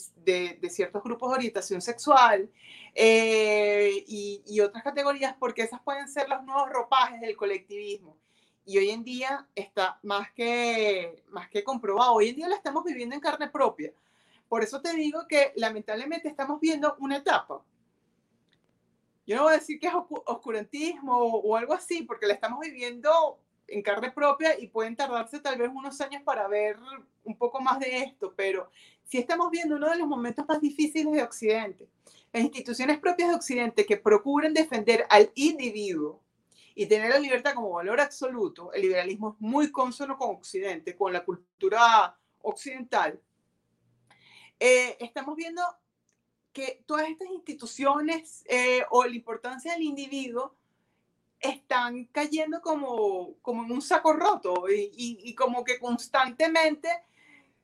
[0.60, 2.48] de, ciertos grupos de orientación sexual
[2.94, 8.16] eh, y, y, otras categorías, porque esas pueden ser los nuevos ropajes del colectivismo.
[8.64, 12.14] Y hoy en día está más que, más que comprobado.
[12.14, 13.92] Hoy en día la estamos viviendo en carne propia.
[14.48, 17.62] Por eso te digo que lamentablemente estamos viendo una etapa.
[19.26, 19.92] Yo no voy a decir que es
[20.26, 23.38] oscurantismo o algo así, porque la estamos viviendo
[23.68, 26.76] en carne propia y pueden tardarse tal vez unos años para ver
[27.24, 28.70] un poco más de esto, pero
[29.04, 31.88] si estamos viendo uno de los momentos más difíciles de Occidente.
[32.32, 36.22] Las instituciones propias de Occidente que procuren defender al individuo
[36.74, 41.12] y tener la libertad como valor absoluto, el liberalismo es muy consono con Occidente, con
[41.12, 43.20] la cultura occidental.
[44.60, 45.62] Eh, estamos viendo
[46.52, 50.57] que todas estas instituciones eh, o la importancia del individuo
[51.40, 54.90] están cayendo como, como en un saco roto y,
[55.22, 56.88] y, como que constantemente,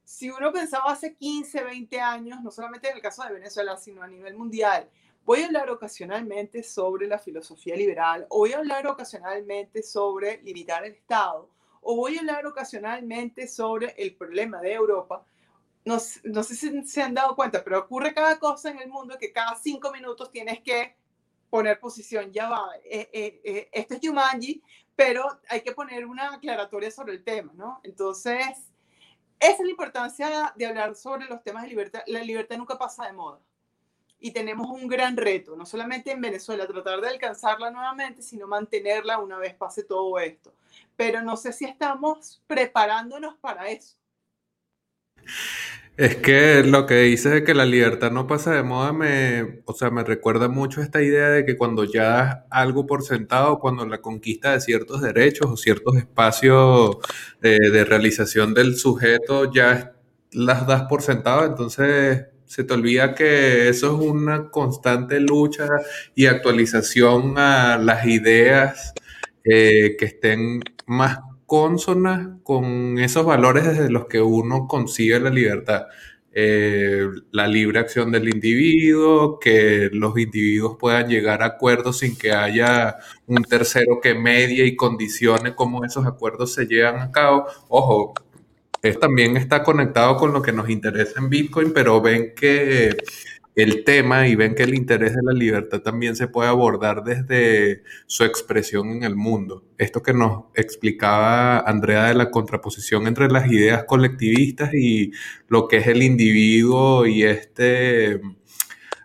[0.05, 4.03] si uno pensaba hace 15, 20 años, no solamente en el caso de Venezuela, sino
[4.03, 4.89] a nivel mundial,
[5.25, 10.85] voy a hablar ocasionalmente sobre la filosofía liberal, o voy a hablar ocasionalmente sobre limitar
[10.85, 11.51] el Estado,
[11.81, 15.25] o voy a hablar ocasionalmente sobre el problema de Europa.
[15.85, 19.19] No, no sé si se han dado cuenta, pero ocurre cada cosa en el mundo
[19.19, 20.97] que cada cinco minutos tienes que
[21.55, 24.61] poner posición, ya va, eh, eh, eh, esto es Yumanji,
[24.97, 27.79] pero hay que poner una aclaratoria sobre el tema, ¿no?
[27.85, 28.45] Entonces,
[29.39, 32.03] esa es la importancia de hablar sobre los temas de libertad.
[32.09, 33.39] La libertad nunca pasa de moda.
[34.19, 39.19] Y tenemos un gran reto, no solamente en Venezuela, tratar de alcanzarla nuevamente, sino mantenerla
[39.19, 40.53] una vez pase todo esto.
[40.97, 43.97] Pero no sé si estamos preparándonos para eso.
[45.97, 49.75] Es que lo que dices de que la libertad no pasa de moda me, o
[49.75, 53.87] sea, me recuerda mucho esta idea de que cuando ya das algo por sentado, cuando
[53.87, 56.97] la conquista de ciertos derechos o ciertos espacios
[57.41, 59.95] de, de realización del sujeto ya
[60.33, 65.69] las das por sentado, entonces se te olvida que eso es una constante lucha
[66.17, 68.95] y actualización a las ideas
[69.45, 75.87] eh, que estén más consonas con esos valores desde los que uno consigue la libertad.
[76.37, 82.33] Eh, la libre acción del individuo, que los individuos puedan llegar a acuerdos sin que
[82.33, 82.97] haya
[83.29, 87.47] un tercero que medie y condicione cómo esos acuerdos se llevan a cabo.
[87.69, 88.15] Ojo,
[88.83, 92.97] es, también está conectado con lo que nos interesa en Bitcoin, pero ven que
[93.55, 97.83] el tema y ven que el interés de la libertad también se puede abordar desde
[98.07, 99.65] su expresión en el mundo.
[99.79, 105.13] Esto que nos explicaba Andrea de la contraposición entre las ideas colectivistas y
[105.49, 108.21] lo que es el individuo y este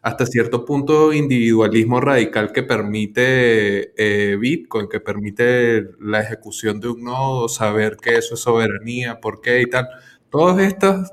[0.01, 7.03] hasta cierto punto individualismo radical que permite eh, Bitcoin, que permite la ejecución de un
[7.03, 9.87] nodo, saber que eso es soberanía, por qué y tal.
[10.29, 11.11] Todos estos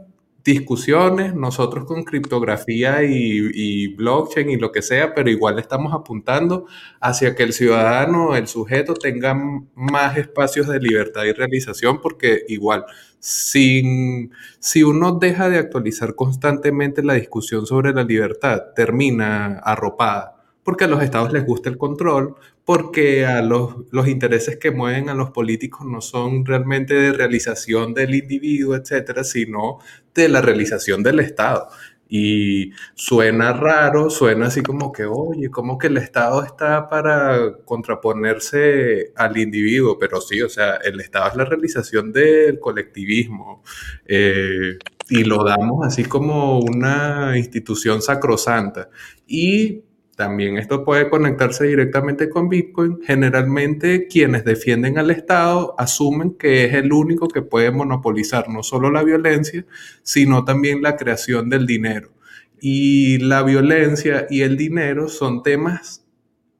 [0.53, 6.67] discusiones, nosotros con criptografía y, blockchain y lo que sea, pero igual estamos apuntando
[7.01, 9.35] hacia que el ciudadano, el sujeto, tenga
[9.75, 12.85] más espacios de libertad y realización, porque igual,
[13.19, 20.36] sin, si uno deja de actualizar constantemente la discusión sobre la libertad, termina arropada
[20.67, 25.09] porque a los estados les gusta el control, porque a los, los, intereses que mueven
[25.09, 29.79] a los políticos no son realmente de realización del individuo, etcétera, sino
[30.13, 31.69] de la realización del Estado.
[32.09, 39.13] Y suena raro, suena así como que, oye, como que el Estado está para contraponerse
[39.15, 43.63] al individuo, pero sí, o sea, el Estado es la realización del colectivismo
[44.05, 44.79] eh,
[45.11, 48.91] y lo damos así como una institución sacrosanta.
[49.29, 49.85] Y
[50.17, 53.01] también esto puede conectarse directamente con Bitcoin.
[53.07, 58.91] Generalmente quienes defienden al Estado asumen que es el único que puede monopolizar no solo
[58.91, 59.67] la violencia,
[60.03, 62.13] sino también la creación del dinero.
[62.59, 66.07] Y la violencia y el dinero son temas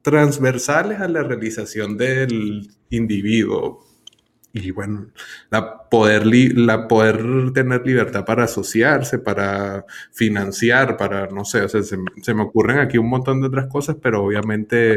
[0.03, 3.86] transversales a la realización del individuo.
[4.53, 5.07] Y bueno,
[5.51, 11.83] la poder, la poder tener libertad para asociarse, para financiar, para, no sé, o sea,
[11.83, 14.95] se, se, me ocurren aquí un montón de otras cosas, pero obviamente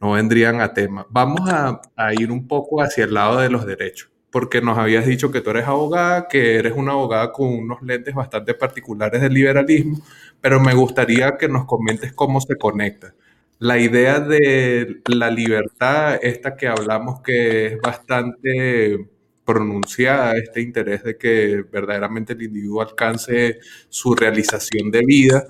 [0.00, 1.06] no vendrían a tema.
[1.10, 5.06] Vamos a, a ir un poco hacia el lado de los derechos porque nos habías
[5.06, 9.32] dicho que tú eres abogada, que eres una abogada con unos lentes bastante particulares del
[9.32, 9.98] liberalismo,
[10.42, 13.14] pero me gustaría que nos comentes cómo se conecta.
[13.58, 19.08] La idea de la libertad, esta que hablamos que es bastante
[19.46, 25.44] pronunciada, este interés de que verdaderamente el individuo alcance su realización de vida,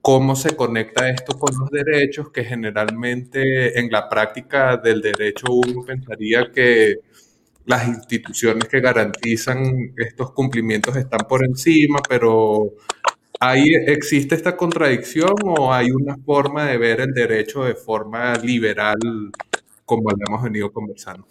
[0.00, 5.84] cómo se conecta esto con los derechos, que generalmente en la práctica del derecho uno
[5.84, 6.96] pensaría que
[7.66, 12.74] las instituciones que garantizan estos cumplimientos están por encima, pero
[13.40, 18.98] ¿hay, ¿existe esta contradicción o hay una forma de ver el derecho de forma liberal
[19.84, 21.26] como la hemos venido conversando?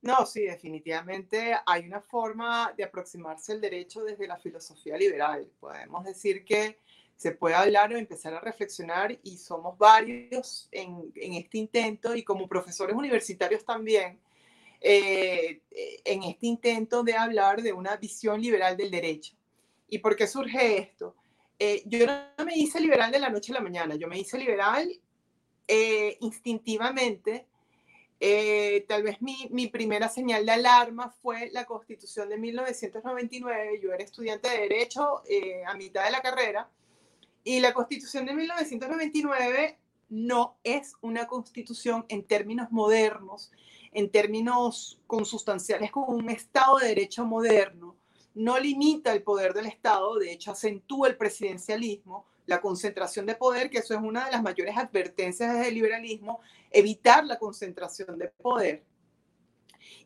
[0.00, 5.46] No, sí, definitivamente hay una forma de aproximarse al derecho desde la filosofía liberal.
[5.58, 6.78] Podemos decir que
[7.16, 12.22] se puede hablar o empezar a reflexionar y somos varios en, en este intento y
[12.22, 14.20] como profesores universitarios también
[14.80, 15.60] eh,
[16.04, 19.34] en este intento de hablar de una visión liberal del derecho.
[19.88, 21.14] ¿Y por qué surge esto?
[21.58, 24.38] Eh, yo no me hice liberal de la noche a la mañana, yo me hice
[24.38, 24.88] liberal
[25.66, 27.46] eh, instintivamente.
[28.86, 33.80] tal vez mi, mi, primera señal de alarma fue la constitución de 1999.
[33.82, 35.22] Yo era estudiante de derecho
[35.66, 36.70] a mitad de la carrera
[37.44, 39.78] y la constitución de 1999
[40.10, 43.50] no es una constitución en términos modernos
[43.92, 47.87] en términos consustanciales con un Estado de Derecho moderno,
[48.38, 53.68] no limita el poder del Estado, de hecho acentúa el presidencialismo, la concentración de poder,
[53.68, 58.84] que eso es una de las mayores advertencias del liberalismo, evitar la concentración de poder.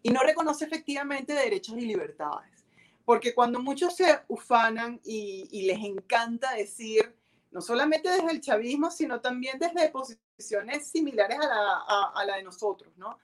[0.02, 2.64] Y no reconoce efectivamente derechos y libertades.
[3.04, 7.14] Porque cuando muchos se ufanan y, les encanta decir,
[7.50, 12.92] no solamente desde el chavismo, sino también desde posiciones similares a la, a de nosotros,
[12.96, 13.18] ¿no?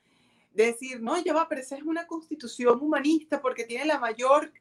[0.52, 4.52] decir, no, ya va, pero esa es una constitución humanista porque tiene la mayor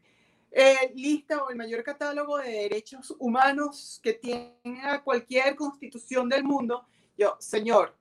[0.52, 6.86] eh, lista o el mayor catálogo de derechos humanos que tenga cualquier constitución del mundo.
[7.18, 7.96] Yo, señor,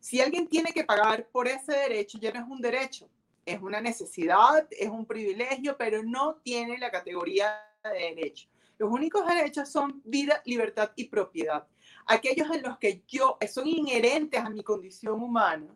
[0.00, 3.08] si alguien tiene que pagar por ese derecho, ya no es un derecho,
[3.44, 8.48] es una necesidad, es un privilegio, pero no tiene la categoría de derecho.
[8.78, 11.66] Los únicos derechos son vida, libertad y propiedad.
[12.06, 15.74] Aquellos en los que yo son inherentes a mi condición humana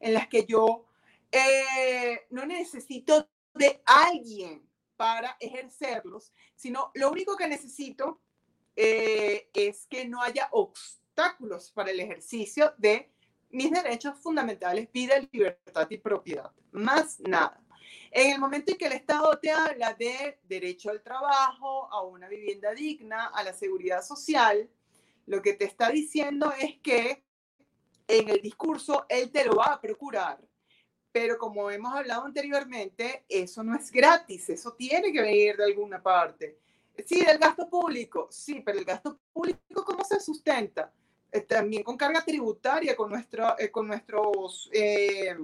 [0.00, 0.84] en las que yo
[1.32, 4.62] eh, no necesito de alguien
[5.04, 8.22] para ejercerlos, sino lo único que necesito
[8.74, 13.12] eh, es que no haya obstáculos para el ejercicio de
[13.50, 16.50] mis derechos fundamentales, vida, libertad y propiedad.
[16.72, 17.62] Más nada.
[18.10, 22.26] En el momento en que el Estado te habla de derecho al trabajo, a una
[22.26, 24.70] vivienda digna, a la seguridad social,
[25.26, 27.22] lo que te está diciendo es que
[28.08, 30.40] en el discurso él te lo va a procurar.
[31.14, 36.02] Pero como hemos hablado anteriormente, eso no es gratis, eso tiene que venir de alguna
[36.02, 36.58] parte.
[37.06, 40.92] Sí, del gasto público, sí, pero el gasto público, ¿cómo se sustenta?
[41.30, 45.36] Eh, también con carga tributaria, con, nuestro, eh, con nuestros, eh,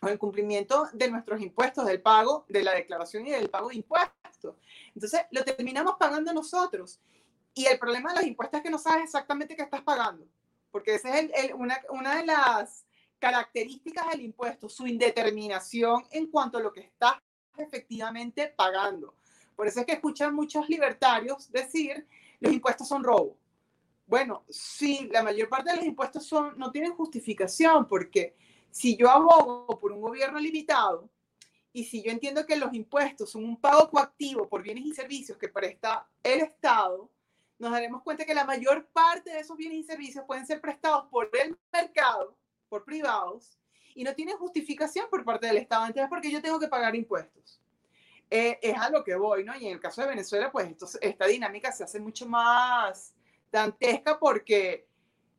[0.00, 3.76] con el cumplimiento de nuestros impuestos, del pago, de la declaración y del pago de
[3.76, 4.56] impuestos.
[4.96, 6.98] Entonces, lo terminamos pagando nosotros.
[7.54, 10.26] Y el problema de los impuestos es que no sabes exactamente qué estás pagando
[10.70, 12.84] porque esa es una, una, de las
[13.18, 17.14] características del impuesto, su indeterminación en cuanto a lo que estás
[17.56, 19.14] efectivamente pagando.
[19.56, 22.06] Por eso es que escuchan muchos libertarios decir,
[22.40, 23.36] los impuestos son robo.
[24.06, 28.36] Bueno, sí, la mayor parte de los impuestos son, no tienen justificación, porque
[28.70, 31.10] si yo abogo por un gobierno limitado
[31.72, 35.36] y si yo entiendo que los impuestos son un pago coactivo por bienes y servicios
[35.36, 37.10] que presta el Estado,
[37.58, 41.06] nos daremos cuenta que la mayor parte de esos bienes y servicios pueden ser prestados
[41.10, 42.36] por el mercado,
[42.68, 43.58] por privados,
[43.94, 45.86] y no tienen justificación por parte del Estado.
[45.86, 47.60] Entonces, porque yo tengo que pagar impuestos.
[48.30, 49.56] Eh, es a lo que voy, ¿no?
[49.56, 50.68] Y en el caso de Venezuela, pues
[51.00, 53.14] esta dinámica se hace mucho más
[53.50, 54.86] dantesca porque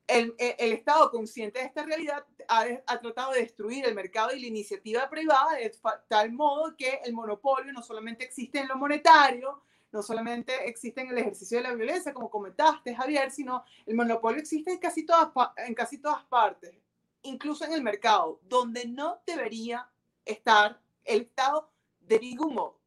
[0.08, 4.42] el, el, Estado, consciente de esta realidad, ha, ha, tratado de destruir el mercado y
[4.42, 5.72] la iniciativa privada de
[6.08, 9.62] tal modo que el monopolio no solamente existe en lo monetario,
[9.92, 14.40] no solamente existe en el ejercicio de la violencia, como comentaste, Javier, sino el monopolio
[14.40, 16.76] existe en casi todas, en casi todas partes,
[17.24, 19.90] incluso en el mercado, donde no debería
[20.26, 22.80] estar el Estado de ningún modo.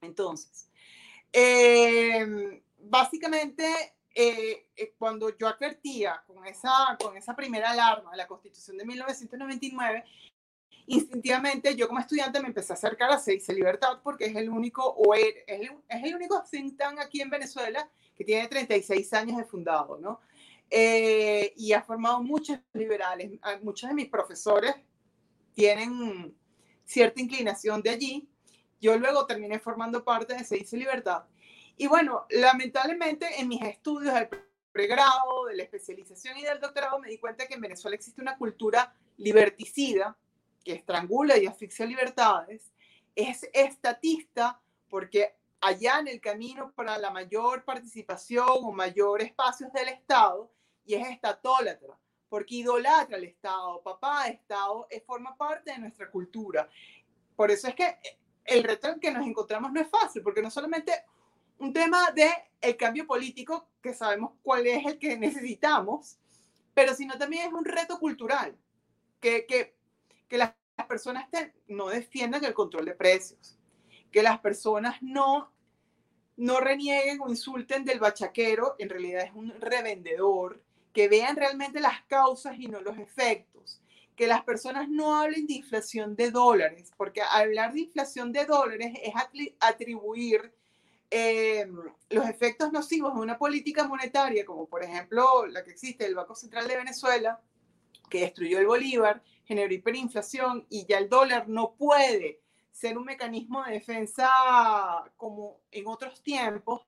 [0.00, 0.70] Entonces,
[1.32, 8.26] em, básicamente, eh, eh, cuando yo advertía con esa, con esa primera alarma de la
[8.26, 10.04] Constitución de 1999,
[10.86, 14.84] instintivamente yo como estudiante me empecé a acercar a Seis Libertad porque es el único,
[14.84, 19.44] o es el, es el único think aquí en Venezuela que tiene 36 años de
[19.44, 20.20] fundado, ¿no?
[20.70, 23.38] Eh, y ha formado muchos liberales.
[23.42, 24.74] Ah, muchos de mis profesores
[25.54, 26.36] tienen
[26.84, 28.28] cierta inclinación de allí.
[28.80, 31.24] Yo luego terminé formando parte de Se dice Libertad.
[31.76, 34.28] Y bueno, lamentablemente en mis estudios del
[34.72, 38.36] pregrado, de la especialización y del doctorado me di cuenta que en Venezuela existe una
[38.36, 40.16] cultura liberticida
[40.64, 42.72] que estrangula y asfixia libertades.
[43.14, 49.88] Es estatista porque allá en el camino para la mayor participación o mayor espacios del
[49.88, 50.50] Estado
[50.84, 51.98] y es estatólatra,
[52.28, 56.68] porque idolatra al Estado, papá Estado, es, forma parte de nuestra cultura.
[57.34, 57.98] Por eso es que
[58.44, 60.92] el reto en que nos encontramos no es fácil, porque no solamente
[61.58, 62.30] un tema de
[62.60, 66.18] el cambio político, que sabemos cuál es el que necesitamos,
[66.74, 68.56] pero sino también es un reto cultural,
[69.20, 69.74] que, que,
[70.28, 70.54] que las
[70.88, 71.26] personas
[71.68, 73.55] no defiendan el control de precios,
[74.10, 75.52] que las personas no,
[76.36, 82.02] no renieguen o insulten del bachaquero, en realidad es un revendedor, que vean realmente las
[82.06, 83.82] causas y no los efectos,
[84.16, 88.94] que las personas no hablen de inflación de dólares, porque hablar de inflación de dólares
[89.02, 89.12] es
[89.60, 90.54] atribuir
[91.10, 91.76] em,
[92.08, 96.34] los efectos nocivos de una política monetaria, como por ejemplo la que existe el Banco
[96.34, 97.42] Central de Venezuela,
[98.08, 102.40] que destruyó el Bolívar, generó hiperinflación y ya el dólar no puede
[102.76, 104.30] ser un mecanismo de defensa
[105.16, 106.82] como en otros tiempos,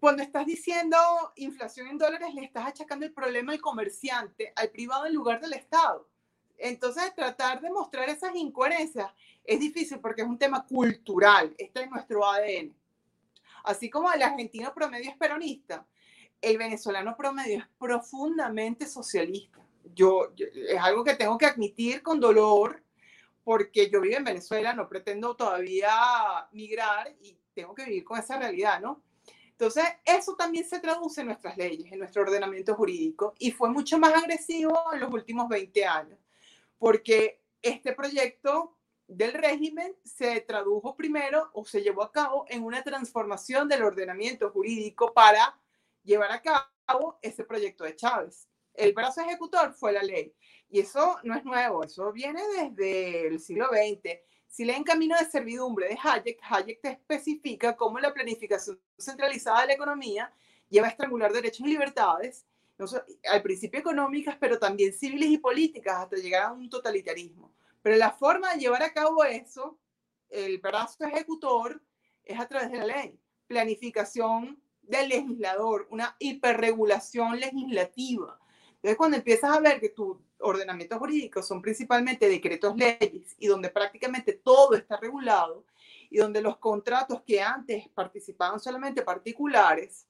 [0.00, 0.96] cuando estás diciendo
[1.36, 5.52] inflación en dólares, le estás achacando el problema al comerciante, al privado en lugar del
[5.52, 6.08] Estado.
[6.56, 9.12] Entonces, tratar de mostrar esas incoherencias
[9.44, 12.74] es difícil porque es un tema cultural, está en nuestro ADN.
[13.64, 15.86] Así como el argentino promedio es peronista,
[16.40, 19.58] el venezolano promedio es profundamente socialista.
[19.94, 22.83] Yo, es algo que tengo que admitir con dolor
[23.44, 25.92] porque yo vivo en Venezuela, no pretendo todavía
[26.52, 29.02] migrar y tengo que vivir con esa realidad, ¿no?
[29.50, 33.98] Entonces, eso también se traduce en nuestras leyes, en nuestro ordenamiento jurídico, y fue mucho
[33.98, 36.18] más agresivo en los últimos 20 años,
[36.76, 38.76] porque este proyecto
[39.06, 44.50] del régimen se tradujo primero o se llevó a cabo en una transformación del ordenamiento
[44.50, 45.56] jurídico para
[46.02, 48.48] llevar a cabo ese proyecto de Chávez.
[48.72, 50.34] El brazo ejecutor fue la ley.
[50.74, 54.18] Y eso no es nuevo, eso viene desde el siglo XX
[54.54, 59.66] si leen Camino de Servidumbre de Hayek, Hayek te especifica cómo la planificación centralizada de
[59.66, 60.32] la economía
[60.68, 62.46] lleva a estrangular derechos y libertades,
[62.78, 62.86] no
[63.32, 67.52] al principio económicas, pero también civiles y políticas, hasta llegar a un totalitarismo.
[67.82, 69.76] Pero la forma de llevar a cabo eso,
[70.30, 71.82] el brazo ejecutor,
[72.22, 73.18] es a través de la ley.
[73.48, 78.38] Planificación del legislador, una hiperregulación legislativa.
[78.84, 83.70] Entonces, cuando empiezas a ver que tu ordenamientos jurídicos son principalmente decretos leyes y donde
[83.70, 85.64] prácticamente todo está regulado
[86.10, 90.06] y donde los contratos que antes participaban solamente particulares,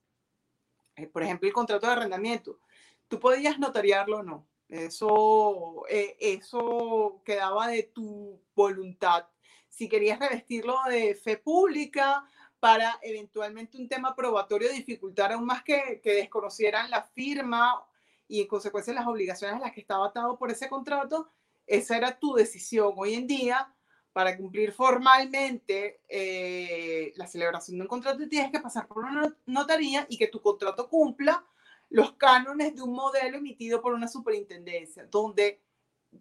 [0.97, 2.59] eh, por ejemplo, el contrato de arrendamiento,
[3.07, 4.45] tú podías notariarlo o no.
[4.68, 9.29] Eso, eh, eso quedaba de tu voluntad.
[9.68, 16.01] Si querías revestirlo de fe pública para eventualmente un tema probatorio dificultar aún más que,
[16.03, 17.87] que desconocieran la firma
[18.29, 21.31] y en consecuencia las obligaciones a las que estaba atado por ese contrato,
[21.66, 22.93] esa era tu decisión.
[22.97, 23.72] Hoy en día,
[24.12, 30.07] para cumplir formalmente eh, la celebración de un contrato, tienes que pasar por una notaría
[30.09, 31.45] y que tu contrato cumpla
[31.91, 35.61] los cánones de un modelo emitido por una superintendencia, donde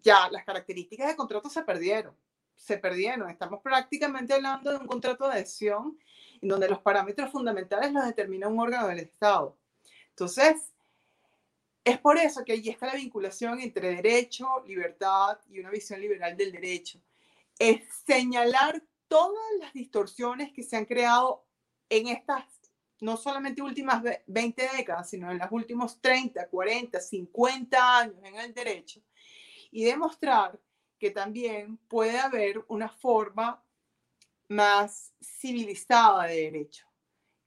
[0.02, 2.14] ya las características de contrato se perdieron.
[2.56, 3.28] Se perdieron.
[3.30, 5.98] Estamos prácticamente hablando de un contrato de adhesión
[6.40, 9.56] en donde los parámetros fundamentales los determina un órgano del Estado.
[10.10, 10.73] Entonces,
[11.84, 16.34] es por eso que allí está la vinculación entre derecho, libertad y una visión liberal
[16.34, 16.98] del derecho.
[17.58, 21.46] Es señalar todas las distorsiones que se han creado
[21.90, 22.46] en estas,
[23.00, 28.54] no solamente últimas 20 décadas, sino en los últimos 30, 40, 50 años en el
[28.54, 29.02] derecho,
[29.70, 30.58] y demostrar
[30.98, 33.62] que también puede haber una forma
[34.48, 36.86] más civilizada de derecho,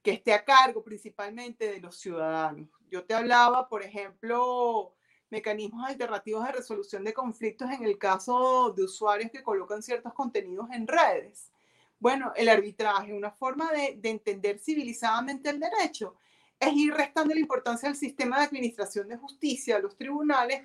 [0.00, 4.94] que esté a cargo principalmente de los ciudadanos yo te hablaba, por ejemplo,
[5.30, 10.68] mecanismos alternativos de resolución de conflictos en el caso de usuarios que colocan ciertos contenidos
[10.72, 11.52] en redes.
[12.00, 16.16] Bueno, el arbitraje, una forma de, entender civilizadamente el derecho,
[16.58, 20.62] es ir restando la importancia del sistema de administración de justicia, a los tribunales,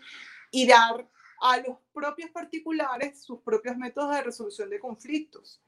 [0.52, 1.08] y dar
[1.42, 5.60] a los propios particulares sus propios métodos de resolución de conflictos.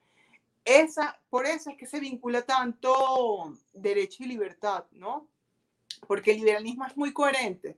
[0.63, 5.27] Esa, por eso es que se vincula tanto derecho y libertad, ¿no?
[6.05, 7.77] Porque el liberalismo es muy coherente,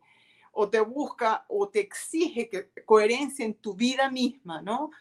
[0.52, 4.92] o te busca o te exige que, coherencia en tu vida misma, ¿no?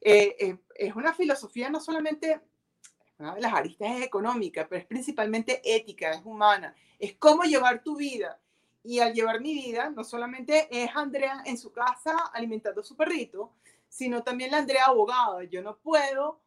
[0.00, 2.40] Eh, eh, es una filosofía no solamente,
[3.18, 7.82] una de las aristas es económica, pero es principalmente ética, es humana, es cómo llevar
[7.82, 8.38] tu vida.
[8.84, 12.96] Y al llevar mi vida, no solamente es Andrea en su casa alimentando a su
[12.96, 13.52] perrito,
[13.88, 15.44] sino también la Andrea abogada.
[15.44, 16.40] Yo no puedo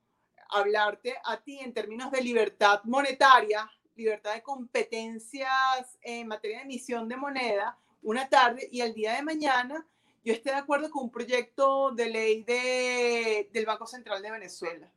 [0.49, 7.07] hablarte a ti en términos de libertad monetaria, libertad de competencias en materia de emisión
[7.07, 9.85] de moneda una tarde y al día de mañana
[10.23, 14.91] yo esté de acuerdo con un proyecto de ley de, del Banco Central de Venezuela,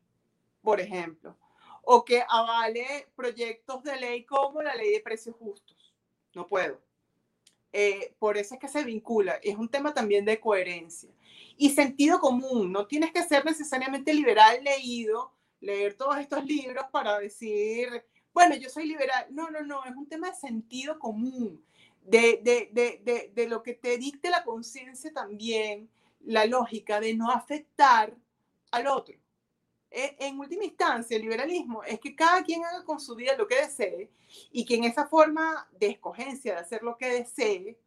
[0.61, 1.35] por ejemplo,
[1.83, 5.93] o que avale proyectos de ley como la ley de precios justos.
[6.33, 6.79] No puedo.
[7.71, 9.39] Eh, por eso es que se vincula.
[9.43, 11.11] Es un tema también de coherencia.
[11.57, 12.71] Y sentido común.
[12.71, 18.03] No tienes que ser necesariamente liberal leído, leer todos estos libros para decir,
[18.39, 19.27] bueno, yo soy liberal.
[19.31, 19.83] No, no, no.
[19.83, 21.61] Es un tema de sentido común.
[22.01, 25.89] De, de, de, de lo que te dicte la conciencia también,
[26.21, 28.15] la lógica de no afectar
[28.71, 29.15] al otro.
[29.91, 33.45] E, en última instancia, el liberalismo es que cada quien haga con su vida lo
[33.45, 34.09] que desee
[34.51, 37.77] y que en esa forma de escogencia de hacer lo que desee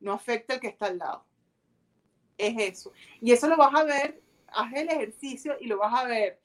[0.00, 1.26] no afecte al que está al lado.
[2.38, 2.92] Es eso.
[3.20, 6.40] Y eso lo vas a ver, haz el ejercicio y lo vas a ver.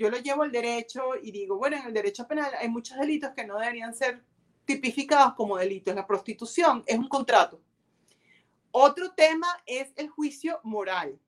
[0.00, 3.32] Yo lo llevo al derecho y digo, bueno, en el derecho penal hay muchos delitos
[3.36, 4.24] que no deberían ser
[4.64, 5.94] tipificados como delitos.
[5.94, 7.60] La prostitución es un contrato.
[8.70, 11.20] Otro tema es el juicio moral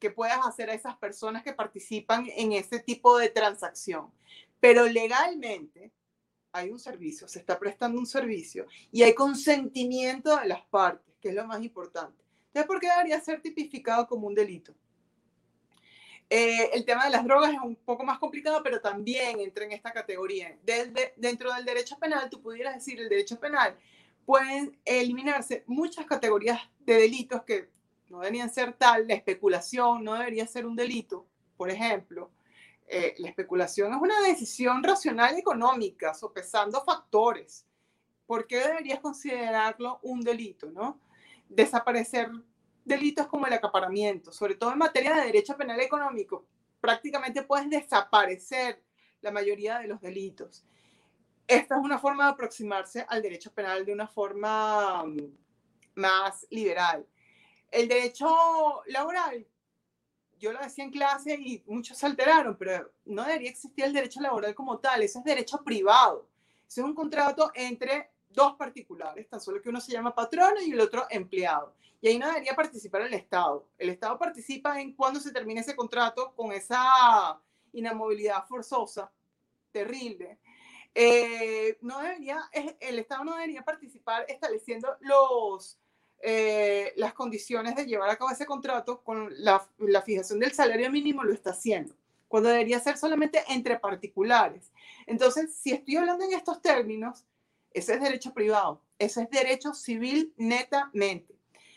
[0.00, 4.10] que puedas hacer a esas personas que participan en ese tipo de transacción.
[4.58, 5.92] Pero legalmente
[6.50, 11.28] hay un servicio, se está prestando un servicio y hay consentimiento de las partes, que
[11.28, 12.24] es lo más importante.
[12.46, 14.74] Entonces, ¿por qué debería ser tipificado como un delito?
[16.30, 19.72] Eh, el tema de las drogas es un poco más complicado, pero también entra en
[19.72, 20.56] esta categoría.
[20.62, 23.76] Desde, dentro del derecho penal, tú pudieras decir, el derecho penal
[24.26, 27.70] pueden eliminarse muchas categorías de delitos que
[28.10, 31.26] no deberían ser tal, la especulación no debería ser un delito,
[31.56, 32.30] por ejemplo.
[32.86, 37.66] Eh, la especulación es una decisión racional y económica, sopesando factores.
[38.26, 40.70] ¿Por qué deberías considerarlo un delito?
[40.70, 41.00] ¿no?
[41.48, 42.30] Desaparecer
[42.88, 46.46] delitos como el acaparamiento, sobre todo en materia de derecho penal económico,
[46.80, 48.82] prácticamente puedes desaparecer
[49.20, 50.64] la mayoría de los delitos.
[51.46, 55.18] Esta es una forma de aproximarse al derecho penal de una forma mm,
[55.94, 57.06] más liberal.
[57.70, 59.46] El derecho laboral,
[60.38, 64.20] yo lo decía en clase y muchos se alteraron, pero no debería existir el derecho
[64.20, 66.28] laboral como tal, eso es derecho privado.
[66.68, 70.72] Eso es un contrato entre dos particulares, tan solo que uno se llama patrono y
[70.72, 71.74] el otro empleado.
[72.00, 73.66] Y ahí no debería participar el Estado.
[73.76, 77.40] El Estado participa en cuando se termine ese contrato con esa
[77.72, 79.10] inamovilidad forzosa,
[79.72, 80.38] terrible.
[80.94, 85.78] Eh, no debería, el Estado no debería participar estableciendo los
[86.20, 90.90] eh, las condiciones de llevar a cabo ese contrato con la, la, fijación del salario
[90.90, 91.94] mínimo lo está haciendo,
[92.26, 94.72] cuando debería ser solamente entre particulares.
[95.06, 97.24] Entonces, si estoy hablando en estos términos,
[97.72, 101.34] ese es derecho privado, ese es derecho civil netamente.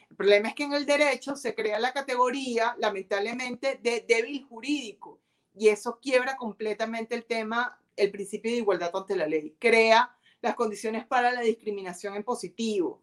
[0.10, 5.20] El problema es que en el derecho se crea la categoría, lamentablemente, de débil jurídico
[5.56, 9.56] y eso quiebra completamente el tema, el principio de igualdad ante la ley.
[9.60, 13.02] Crea las condiciones para la discriminación en positivo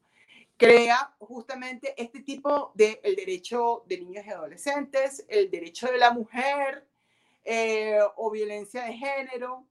[0.59, 6.11] crea justamente este tipo de el derecho de niños y adolescentes, el derecho de la
[6.11, 6.85] mujer
[7.45, 9.65] eh, o violencia de género,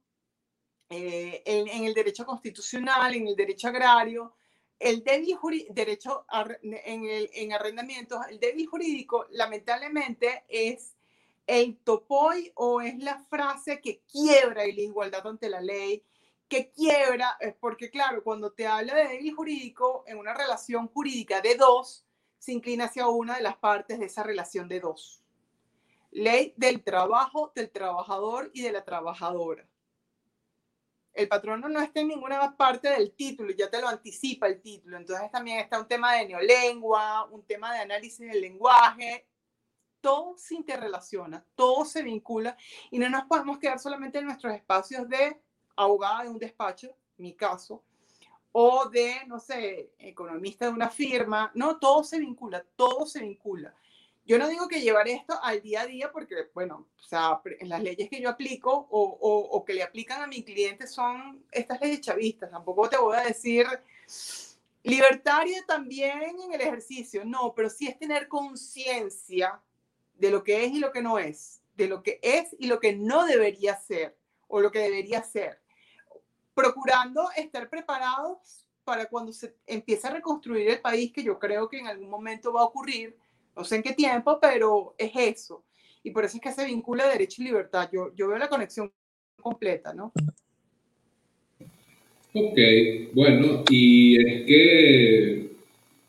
[0.90, 4.36] eh, en, el derecho constitucional, en el derecho agrario,
[4.80, 5.38] el débil
[5.72, 6.26] derecho
[6.62, 10.96] en, arrendamientos, el débil jurídico lamentablemente es
[11.46, 16.04] el topoy o es la frase que quiebra la igualdad ante la ley
[16.48, 21.56] que quiebra, porque claro, cuando te habla de débil jurídico, en una relación jurídica de
[21.56, 22.06] dos,
[22.40, 25.22] se inclina hacia una de las partes de esa relación de dos.
[26.12, 29.68] Ley del trabajo, del trabajador y de la trabajadora.
[31.18, 34.98] El patrono no está en ninguna parte del título, ya te lo anticipa el título.
[34.98, 39.26] Entonces también está un tema de neolengua, un tema de análisis del lenguaje.
[40.00, 42.56] Todo se interrelaciona, todo se vincula
[42.92, 45.42] y no nos podemos quedar solamente en nuestros espacios de
[45.76, 47.84] abogada de un despacho, mi caso,
[48.52, 51.52] o de, no sé, economista de una firma.
[51.56, 53.74] No, todo se vincula, todo se vincula.
[54.28, 57.82] Yo no digo que llevar esto al día a día porque, bueno, o sea, las
[57.82, 62.52] leyes que yo aplico o, que le aplican a mi cliente son estas leyes chavistas.
[62.52, 63.66] Tampoco te voy a decir
[64.84, 67.24] libertaria también en el ejercicio.
[67.24, 69.62] No, pero sí es tener conciencia
[70.16, 72.82] de lo que es y lo que no es, de lo que es y lo
[72.82, 74.18] que no debería ser
[74.50, 75.62] o lo que debería ser
[76.54, 81.78] procurando estar preparados para cuando se empiece a reconstruir el país, que yo creo que
[81.78, 83.16] en algún momento va a ocurrir,
[83.58, 85.66] no sé en qué tiempo, pero es eso.
[86.04, 87.90] Y por eso es que se vincula derecho y libertad.
[87.92, 88.92] Yo, yo veo la conexión
[89.42, 90.14] completa, ¿no?
[92.34, 92.60] Ok,
[93.14, 95.50] bueno, y es que,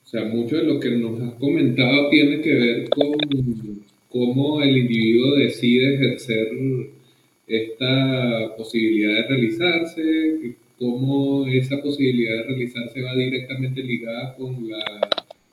[0.05, 3.12] o sea, mucho de lo que nos has comentado tiene que ver con
[4.11, 6.49] cómo el individuo decide ejercer
[7.46, 15.01] esta posibilidad de realizarse, cómo esa posibilidad de realizarse va directamente ligada con la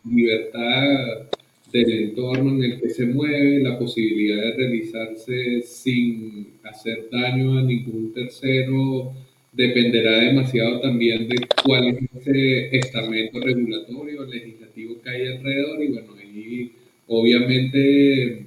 [0.04, 1.30] libertad
[1.76, 7.64] del entorno en el que se mueve, la posibilidad de realizarse sin hacer daño a
[7.64, 9.14] ningún tercero,
[9.52, 16.14] dependerá demasiado también de cuál es ese estamento regulatorio, legislativo que hay alrededor y bueno,
[16.18, 16.72] ahí
[17.08, 18.46] obviamente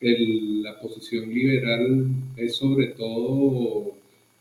[0.00, 2.06] la posición liberal
[2.36, 3.92] es sobre todo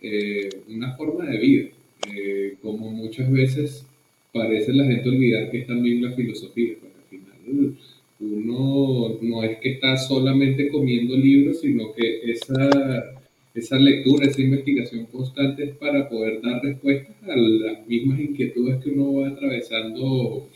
[0.02, 1.68] eh, una forma de vida,
[2.16, 3.86] eh, como muchas veces
[4.32, 7.78] parece la gente olvidar que es también la filosofía, porque al final
[8.20, 13.18] uno no es que está solamente comiendo libros, sino que esa,
[13.53, 18.89] esa lectura, esa investigación constante es para poder dar respuestas a las mismas inquietudes que
[18.89, 20.49] uno va atravesando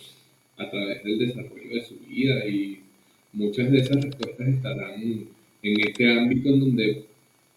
[0.57, 2.79] a través del desarrollo de su vida y
[3.33, 5.01] muchas de esas respuestas estarán
[5.63, 7.03] en este ámbito en donde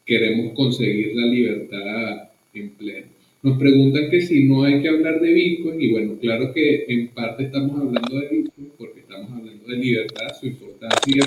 [0.05, 3.07] queremos conseguir la libertad en pleno.
[3.43, 7.09] Nos preguntan que si no hay que hablar de Bitcoin, y bueno, claro que en
[7.09, 11.25] parte estamos hablando de Bitcoin porque estamos hablando de libertad, su importancia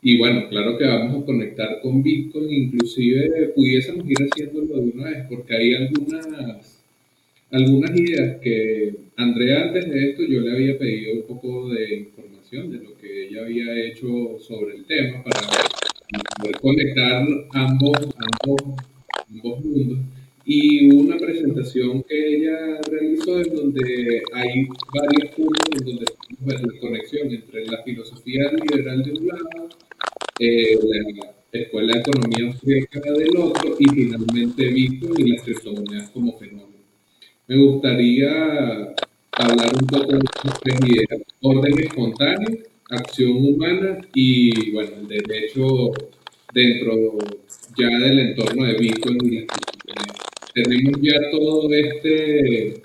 [0.00, 5.10] y bueno, claro que vamos a conectar con Bitcoin, inclusive pudiésemos ir haciéndolo de una
[5.10, 6.84] vez porque hay algunas,
[7.50, 12.70] algunas ideas que Andrea antes de esto yo le había pedido un poco de información
[12.70, 15.40] de lo que ella había hecho sobre el tema para
[16.40, 18.64] poder conectar ambos, ambos,
[19.28, 19.98] ambos mundos.
[20.50, 26.04] Y una presentación que ella realizó en donde hay varios puntos en donde
[26.40, 29.68] ver la conexión entre la filosofía liberal de un lado,
[30.40, 30.78] eh,
[31.52, 36.82] la Escuela de Economía Austríaca del otro y finalmente Bitcoin y las criptomonedas como fenómeno.
[37.46, 38.94] Me gustaría
[39.32, 41.22] hablar un poco de estas tres ideas.
[41.42, 45.92] Orden espontáneo, acción humana y, bueno, el derecho
[46.54, 47.18] dentro
[47.76, 49.46] ya del entorno de Bitcoin y
[50.64, 52.82] Tenemos ya todo este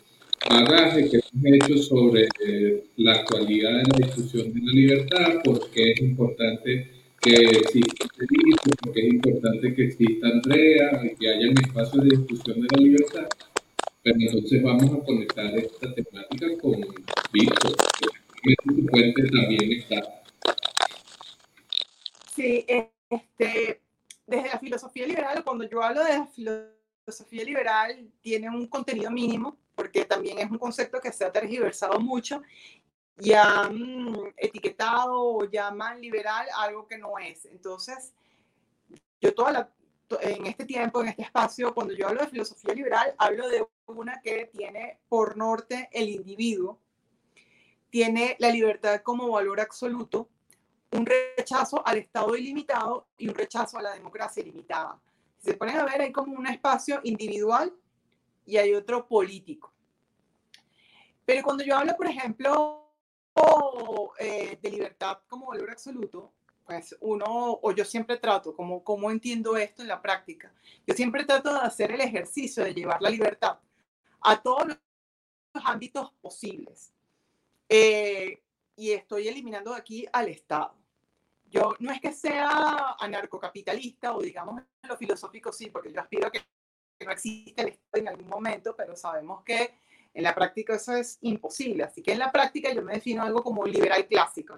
[0.47, 5.91] bagaje que hemos hecho sobre eh, la actualidad de la discusión de la libertad, porque
[5.93, 11.57] es importante que exista delito, porque es importante que exista Andrea y que haya un
[11.57, 13.28] espacio de discusión de la libertad.
[14.03, 16.74] Pero entonces vamos a conectar esta temática con
[17.32, 17.76] Bitcoin,
[18.43, 20.21] que su fuente también está.
[22.36, 23.80] Sí, este,
[24.28, 26.82] desde la filosofía liberal, cuando yo hablo de la filosofía
[27.32, 32.41] liberal, tiene un contenido mínimo, porque también es un concepto que se ha tergiversado mucho
[33.20, 37.45] y han etiquetado o llaman liberal algo que no es.
[37.45, 38.14] Entonces,
[39.22, 39.34] yo
[40.22, 44.22] en este tiempo, en este espacio, cuando yo hablo de filosofía liberal, hablo de una
[44.22, 46.80] que tiene por norte el individuo,
[47.89, 50.30] tiene la libertad como valor absoluto,
[50.91, 54.99] un rechazo al Estado ilimitado y un rechazo a la democracia ilimitada.
[55.44, 57.74] Si se ponen a ver, hay como un espacio individual
[58.46, 59.74] y hay otro político.
[61.26, 62.89] Pero cuando yo hablo, por ejemplo,
[64.20, 66.32] eh, de libertad como valor absoluto,
[66.66, 70.54] pues uno, o yo siempre trato, como, como entiendo esto en la práctica,
[70.88, 73.60] yo siempre trato de hacer el ejercicio de llevar la libertad
[74.22, 74.78] a todos los
[75.66, 76.94] ámbitos posibles.
[77.68, 78.41] Eh,
[78.78, 80.82] y estoy eliminando aquí al Estado.
[81.54, 86.32] Yo no es que sea anarcocapitalista o digamos lo filosófico sí, porque yo aspiro a
[86.32, 86.41] que,
[87.06, 89.78] no exista el Estado en algún momento, pero sabemos que
[90.16, 91.84] en la práctica eso es imposible.
[91.84, 94.58] Así que en la práctica yo me defino algo como liberal clásico.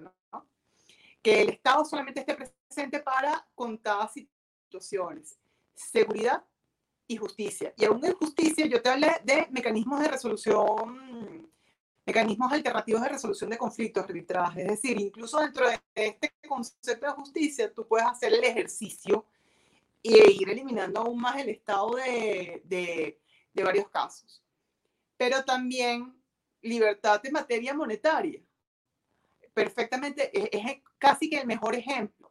[1.20, 5.38] Que el Estado solamente esté presente para contadas situaciones.
[5.74, 6.46] Seguridad
[7.06, 7.74] y justicia.
[7.76, 11.45] Y aún en justicia yo te hablé de mecanismos de resolución
[12.06, 14.62] mecanismos alternativos de resolución de conflictos, arbitraje.
[14.62, 19.26] Es decir, incluso dentro de este concepto de justicia, tú puedes hacer el ejercicio
[20.02, 23.20] e ir eliminando aún más el estado de, de,
[23.52, 24.40] de varios casos.
[25.16, 26.14] Pero también
[26.62, 28.40] libertad de materia monetaria.
[29.52, 32.30] Perfectamente, es, es casi que el mejor ejemplo.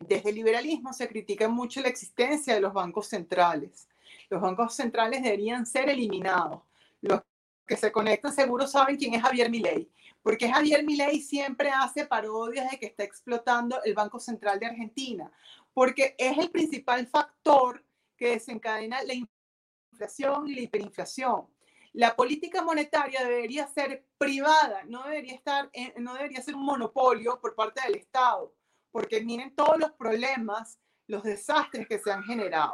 [0.00, 3.88] Desde el liberalismo se critica mucho la existencia de los bancos centrales.
[4.28, 6.60] Los bancos centrales deberían ser eliminados.
[7.00, 7.22] Los
[7.66, 9.90] que se conectan seguro saben quién es Javier Milei,
[10.22, 15.30] porque Javier Milei siempre hace parodias de que está explotando el Banco Central de Argentina,
[15.72, 17.84] porque es el principal factor
[18.16, 21.46] que desencadena la inflación y la hiperinflación.
[21.94, 27.54] la política monetaria debería ser privada, no debería, estar no debería ser un monopolio por
[27.54, 28.54] parte del Estado,
[28.90, 32.72] porque miren todos los problemas, los desastres que se han generado.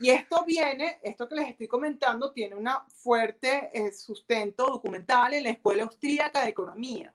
[0.00, 5.44] Y esto viene, esto que les estoy comentando, tiene un fuerte eh, sustento documental en
[5.44, 7.14] la Escuela Austríaca de Economía.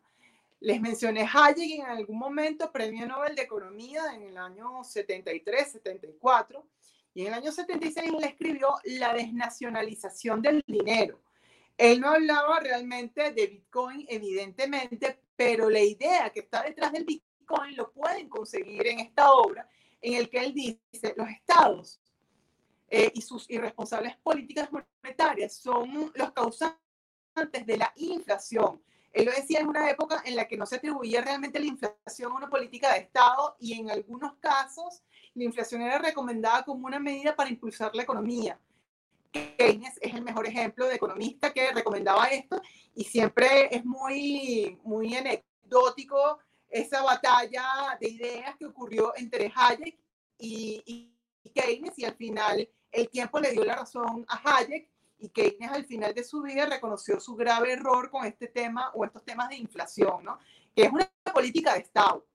[0.62, 6.66] Les mencioné Hayek en algún momento, premio Nobel de Economía en el año 73, 74,
[7.14, 11.20] y en el año 76 él escribió La desnacionalización del dinero.
[11.78, 17.76] Él no hablaba realmente de Bitcoin, evidentemente, pero la idea que está detrás del Bitcoin
[17.76, 19.68] lo pueden conseguir en esta obra,
[20.02, 22.00] en el que él dice, los estados
[22.90, 26.80] eh, y sus irresponsables políticas monetarias son los causantes
[27.66, 28.82] de la inflación.
[29.12, 32.32] Él lo decía en una época en la que no se atribuía realmente la inflación
[32.32, 37.00] a una política de Estado y en algunos casos la inflación era recomendada como una
[37.00, 38.60] medida para impulsar la economía.
[39.32, 42.62] Keynes es el mejor ejemplo de economista que recomendaba esto
[42.96, 50.00] y siempre es muy, muy anecdótico esa batalla de ideas que ocurrió entre Hayek
[50.38, 50.84] y,
[51.44, 55.72] y Keynes y al final el tiempo le dio la razón a Hayek y Keynes
[55.72, 59.50] al final de su vida reconoció su grave error con este tema o estos temas
[59.50, 60.40] de inflación, ¿no?
[60.76, 62.26] Que es una política de Estado.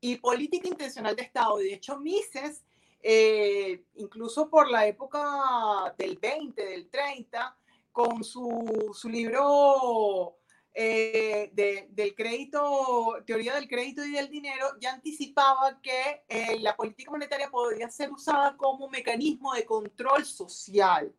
[0.00, 1.56] Y política intencional de Estado.
[1.56, 2.64] De hecho, Mises,
[3.00, 7.56] eh, incluso por la época del 20, del 30,
[7.90, 10.38] con su, su libro
[10.76, 11.50] eh,
[11.92, 17.48] del crédito, teoría del crédito y del dinero, ya anticipaba que eh, la política monetaria
[17.48, 21.14] podría ser usada como mecanismo de control social.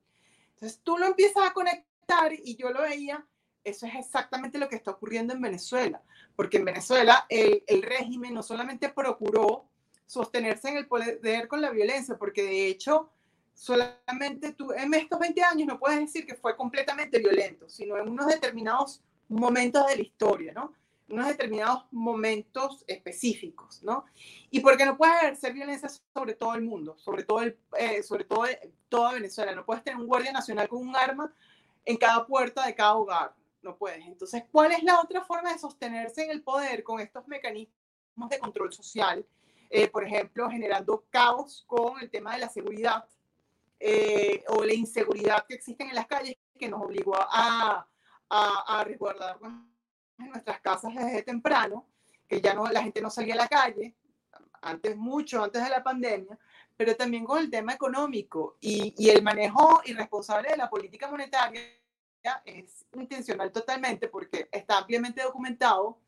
[0.55, 3.25] Entonces tú lo empiezas a conectar y yo lo veía,
[3.63, 6.01] eso es exactamente lo que está ocurriendo en Venezuela,
[6.35, 9.69] porque en Venezuela el, el régimen no solamente procuró
[10.05, 13.09] sostenerse en el poder con la violencia, porque de hecho
[13.53, 18.09] solamente tú en estos 20 años no puedes decir que fue completamente violento, sino en
[18.09, 20.73] unos determinados momentos de la historia, ¿no?
[21.07, 24.05] Unos determinados momentos específicos, ¿no?
[24.49, 28.23] Y porque no puede ejercer violencia sobre todo el mundo, sobre todo, el, eh, sobre
[28.23, 28.45] todo
[28.89, 29.53] toda Venezuela.
[29.53, 31.31] No puedes tener un guardia nacional con un arma
[31.85, 33.35] en cada puerta de cada hogar.
[33.61, 34.05] No puedes.
[34.05, 38.39] Entonces, ¿cuál es la otra forma de sostenerse en el poder con estos mecanismos de
[38.39, 39.25] control social?
[39.69, 43.05] Eh, por ejemplo, generando caos con el tema de la seguridad
[43.79, 47.85] eh, o la inseguridad que existen en las calles que nos obligó a,
[48.29, 49.53] a, a resguardarnos
[50.17, 51.87] en nuestras casas desde temprano,
[52.27, 53.95] que ya no, la gente no salía a la calle,
[54.61, 56.37] antes, mucho antes de la pandemia,
[56.75, 61.61] pero también con el tema económico y, y el manejo irresponsable de la política monetaria
[62.43, 65.99] es intencional totalmente porque está ampliamente documentado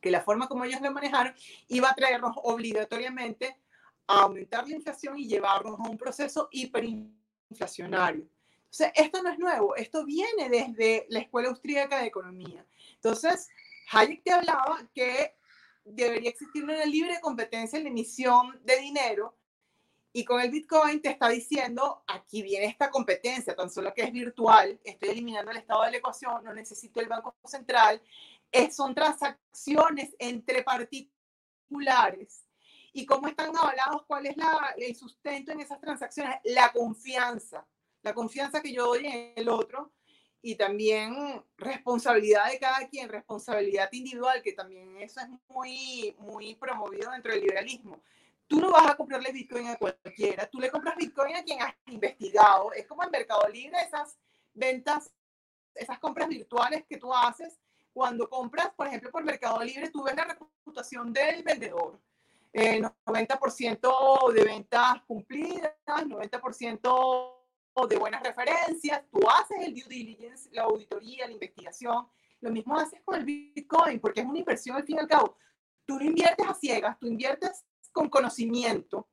[0.00, 1.34] que la forma como ellos lo manejaron
[1.68, 3.60] iba a traernos obligatoriamente
[4.06, 8.26] a aumentar la inflación y llevarnos a un proceso hiperinflacionario
[8.74, 12.66] sea, esto no es nuevo, esto viene desde la Escuela Austríaca de Economía.
[12.94, 13.48] Entonces,
[13.92, 15.36] Hayek te hablaba que
[15.84, 19.36] debería existir una libre competencia en la emisión de dinero
[20.12, 24.12] y con el Bitcoin te está diciendo, aquí viene esta competencia, tan solo que es
[24.12, 28.00] virtual, estoy eliminando el estado de la ecuación, no necesito el Banco Central,
[28.50, 32.44] es, son transacciones entre particulares.
[32.92, 34.04] ¿Y cómo están avalados?
[34.06, 36.36] ¿Cuál es la, el sustento en esas transacciones?
[36.44, 37.66] La confianza
[38.04, 39.90] la confianza que yo doy en el otro
[40.42, 47.10] y también responsabilidad de cada quien, responsabilidad individual, que también eso es muy, muy promovido
[47.10, 48.02] dentro del liberalismo.
[48.46, 51.74] Tú no vas a comprarle Bitcoin a cualquiera, tú le compras Bitcoin a quien has
[51.86, 52.72] investigado.
[52.74, 54.18] Es como en Mercado Libre, esas
[54.52, 55.10] ventas,
[55.74, 57.58] esas compras virtuales que tú haces.
[57.94, 61.98] Cuando compras, por ejemplo, por Mercado Libre, tú ves la reputación del vendedor.
[62.52, 67.33] Eh, 90% de ventas cumplidas, 90%
[67.88, 72.06] de buenas referencias, tú haces el due diligence, la auditoría, la investigación,
[72.40, 75.36] lo mismo haces con el Bitcoin, porque es una inversión al fin y al cabo.
[75.84, 79.08] Tú no inviertes a ciegas, tú inviertes con conocimiento.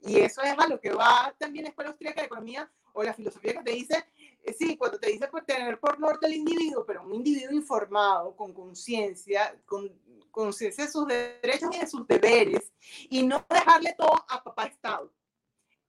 [0.00, 3.14] Y eso es a lo que va también la Escuela Austríaca de Economía o la
[3.14, 4.04] filosofía que te dice,
[4.42, 8.36] eh, sí, cuando te dice por tener por norte el individuo, pero un individuo informado,
[8.36, 9.90] con conciencia, con
[10.30, 12.72] conciencia de sus derechos y de sus deberes,
[13.08, 15.12] y no dejarle todo a papá Estado.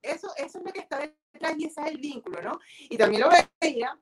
[0.02, 2.60] Eso, eso es lo que está detrás y ese es el vínculo, ¿no?
[2.90, 3.30] Y también lo
[3.62, 4.00] veía,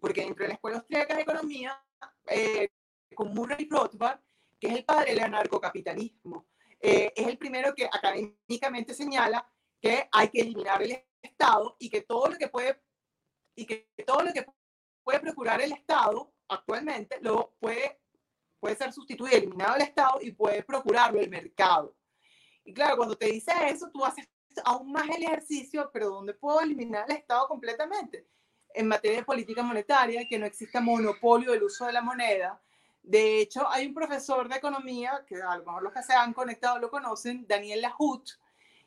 [0.00, 1.84] porque dentro de la Escuela Austríaca de Economía,
[2.28, 2.68] eh,
[3.14, 4.20] con Murray Rothbard,
[4.58, 6.48] que es el padre del anarcocapitalismo,
[6.80, 9.48] eh, es el primero que académicamente señala
[9.80, 12.82] que hay que eliminar el Estado y que todo lo que puede
[13.54, 14.44] y que todo lo que
[15.04, 18.00] puede procurar el Estado actualmente lo puede,
[18.58, 21.96] puede ser sustituido, eliminado el Estado y puede procurarlo el mercado.
[22.64, 24.28] Y claro, cuando te dice eso, tú haces
[24.64, 28.26] aún más el ejercicio, pero ¿dónde puedo eliminar el Estado completamente?
[28.74, 32.60] En materia de política monetaria, que no exista monopolio del uso de la moneda.
[33.02, 36.32] De hecho, hay un profesor de economía, que a lo mejor los que se han
[36.32, 38.28] conectado lo conocen, Daniel Lahut,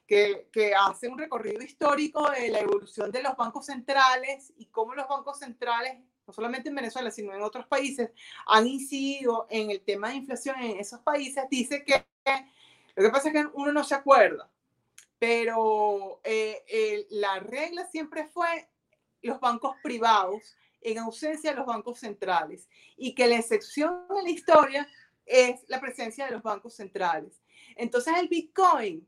[0.08, 4.94] que, que hace un recorrido histórico de la evolución de los bancos centrales y cómo
[4.96, 5.98] los bancos centrales
[6.28, 8.10] no solamente en Venezuela, sino en otros países,
[8.48, 12.06] han incidido en el tema de inflación en esos países, dice que
[12.96, 14.50] lo que pasa es que uno no se acuerda,
[15.20, 18.70] pero eh, la regla siempre fue
[19.22, 24.30] los bancos privados en ausencia de los bancos centrales y que la excepción en la
[24.30, 24.88] historia
[25.26, 27.42] es la presencia de los bancos centrales.
[27.76, 29.08] Entonces el Bitcoin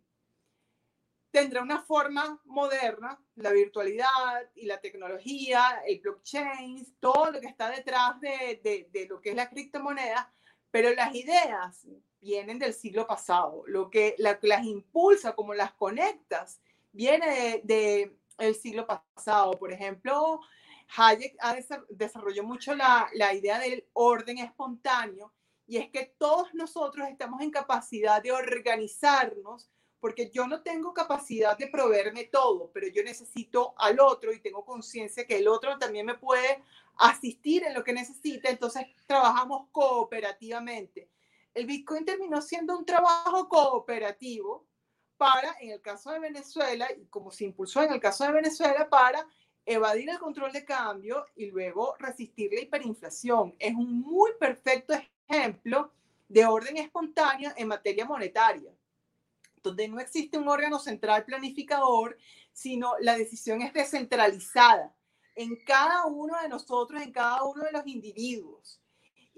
[1.29, 7.69] tendrá una forma moderna, la virtualidad y la tecnología, el blockchain, todo lo que está
[7.69, 10.33] detrás de, de, de lo que es la criptomoneda,
[10.71, 11.85] pero las ideas
[12.21, 13.63] vienen del siglo pasado.
[13.67, 16.59] Lo que la, las impulsa, como las conectas,
[16.91, 19.51] viene del de, siglo pasado.
[19.51, 20.41] Por ejemplo,
[20.95, 21.55] Hayek ha
[21.89, 25.33] desarrolló mucho la, la idea del orden espontáneo
[25.67, 31.57] y es que todos nosotros estamos en capacidad de organizarnos porque yo no tengo capacidad
[31.57, 36.05] de proveerme todo, pero yo necesito al otro y tengo conciencia que el otro también
[36.05, 36.63] me puede
[36.97, 41.09] asistir en lo que necesita, entonces trabajamos cooperativamente.
[41.57, 44.67] El Bitcoin terminó siendo un trabajo cooperativo
[45.17, 48.87] para, en el caso de Venezuela, y como se impulsó en el caso de Venezuela,
[48.87, 49.27] para
[49.65, 53.55] evadir el control de cambio y luego resistir la hiperinflación.
[53.57, 54.93] Es un muy perfecto
[55.27, 55.91] ejemplo
[56.29, 58.71] de orden espontáneo en materia monetaria
[59.63, 62.19] donde no existe un órgano central planificador,
[62.53, 64.95] sino la decisión es descentralizada
[65.33, 68.79] en cada uno de nosotros, en cada uno de los individuos.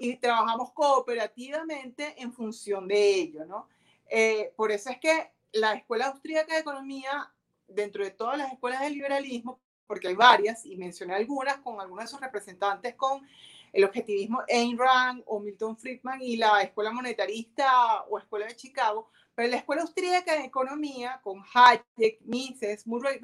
[0.02, 3.68] Y trabajamos cooperativamente en función de ello, ¿no?
[4.10, 7.32] Eh, por eso es que la Escuela Austríaca de Economía,
[7.68, 12.06] dentro de todas las escuelas de liberalismo, porque hay varias, y mencioné algunas con algunos
[12.06, 13.28] de sus representantes con
[13.74, 19.10] el objetivismo Ayn Rand o Milton Friedman y la Escuela Monetarista o Escuela de Chicago,
[19.36, 23.20] pero la Escuela Austríaca de Economía, con Hayek, Mises, Murray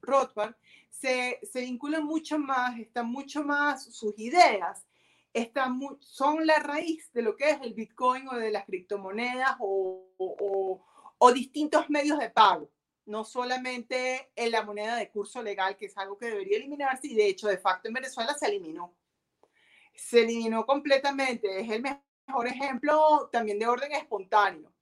[0.00, 0.54] Rothbard,
[0.88, 4.86] se, se vinculan mucho más, están mucho más, sus ideas
[5.34, 10.06] están son la raíz de lo que es el Bitcoin o de las criptomonedas o,
[10.16, 10.86] o,
[11.18, 12.70] o distintos medios de pago
[13.06, 17.14] no solamente en la moneda de curso legal, que es algo que debería eliminarse, y
[17.14, 18.94] de hecho, de facto en Venezuela se eliminó.
[19.94, 21.60] Se eliminó completamente.
[21.60, 24.72] Es el mejor ejemplo también de orden espontáneo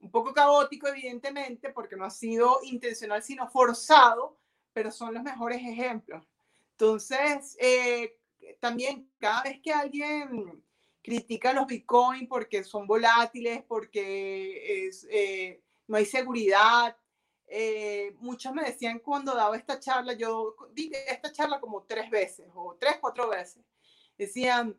[0.00, 4.38] un poco caótico, evidentemente, porque no ha sido intencional, sino forzado,
[4.72, 6.26] pero son los mejores ejemplos.
[6.72, 8.18] Entonces, eh,
[8.60, 10.62] también cada vez que alguien
[11.02, 16.96] critica los Bitcoin porque son volátiles, porque es, eh, no hay seguridad,
[17.46, 22.46] eh, muchos me decían cuando daba esta charla, yo di esta charla como tres veces
[22.54, 23.64] o tres, cuatro veces,
[24.16, 24.76] decían,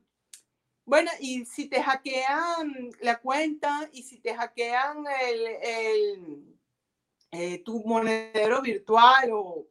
[0.86, 6.60] bueno, y si te hackean la cuenta y si te hackean el, el
[7.32, 9.68] eh, tu monedero virtual o,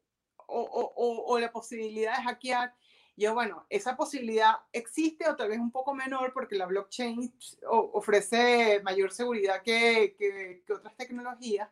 [0.47, 2.75] o, o, o, la posibilidad de hackear,
[3.17, 7.33] yo, bueno, esa posibilidad existe o tal vez un poco menor porque la blockchain
[7.69, 11.69] ofrece mayor seguridad que, que, que otras tecnologías,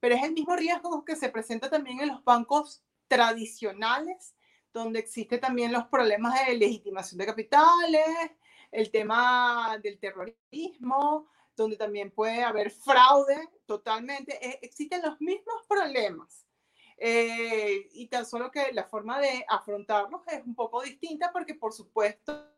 [0.00, 4.34] pero es el mismo riesgo que se presenta también en los bancos tradicionales,
[4.72, 8.30] donde existe también los problemas de legitimación de capitales,
[8.70, 14.38] el tema del terrorismo, donde también puede haber fraude totalmente.
[14.46, 16.45] E, existen los mismos problemas.
[16.98, 21.72] Eh, y tan solo que la forma de afrontarlos es un poco distinta porque, por
[21.72, 22.52] supuesto,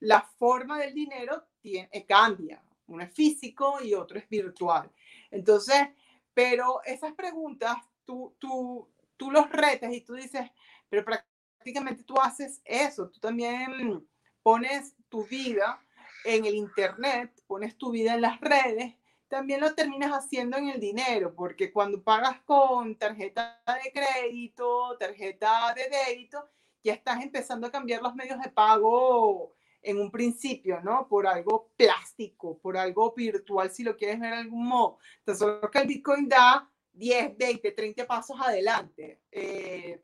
[0.00, 2.62] la forma del dinero tiene, eh, cambia.
[2.86, 4.90] Uno es físico y otro es virtual.
[5.30, 5.88] Entonces,
[6.34, 10.50] pero esas preguntas, tú, tú, tú los retas y tú dices,
[10.88, 14.06] pero prácticamente tú haces eso, tú también
[14.42, 15.80] pones tu vida
[16.24, 18.94] en el Internet, pones tu vida en las redes,
[19.28, 25.74] también lo terminas haciendo en el dinero, porque cuando pagas con tarjeta de crédito, tarjeta
[25.74, 26.48] de débito,
[26.82, 31.08] ya estás empezando a cambiar los medios de pago en un principio, ¿no?
[31.08, 34.98] Por algo plástico, por algo virtual, si lo quieres ver de algún modo.
[35.18, 39.20] Entonces, solo que el Bitcoin da 10, 20, 30 pasos adelante.
[39.30, 40.02] Eh,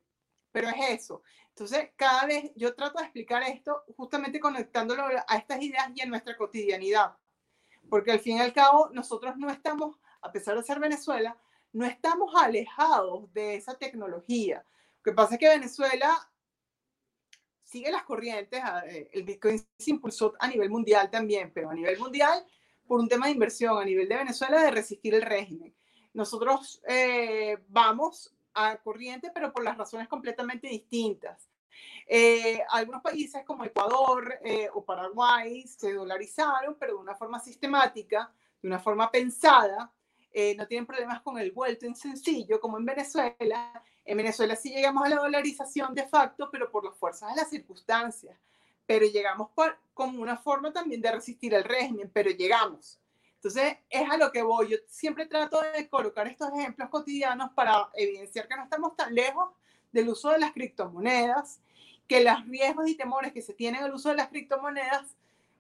[0.52, 1.22] pero es eso.
[1.48, 6.10] Entonces, cada vez yo trato de explicar esto justamente conectándolo a estas ideas y en
[6.10, 7.16] nuestra cotidianidad.
[7.90, 11.36] Porque al fin y al cabo, nosotros no estamos, a pesar de ser Venezuela,
[11.72, 14.64] no estamos alejados de esa tecnología.
[14.98, 16.16] Lo que pasa es que Venezuela
[17.62, 21.98] sigue las corrientes, eh, el Bitcoin se impulsó a nivel mundial también, pero a nivel
[21.98, 22.44] mundial
[22.86, 25.72] por un tema de inversión, a nivel de Venezuela de resistir el régimen.
[26.12, 31.48] nosotros eh, vamos a corriente, pero por las razones completamente distintas.
[32.06, 38.32] Eh, algunos países como Ecuador eh, o Paraguay se dolarizaron, pero de una forma sistemática,
[38.60, 39.92] de una forma pensada.
[40.56, 43.82] no tienen problemas con el vuelto en sencillo, como en Venezuela.
[44.04, 47.50] En Venezuela sí llegamos a la dolarización de facto, pero por las fuerzas de las
[47.50, 48.36] circunstancias.
[48.86, 53.00] Pero llegamos por, como una forma también de resistir el régimen, pero llegamos.
[53.42, 54.68] Entonces, es a lo que voy.
[54.68, 59.48] Yo siempre trato de colocar estos ejemplos cotidianos para evidenciar que no estamos tan lejos
[59.92, 61.60] del uso de las criptomonedas,
[62.06, 65.16] que los riesgos y temores que se tienen al uso de las criptomonedas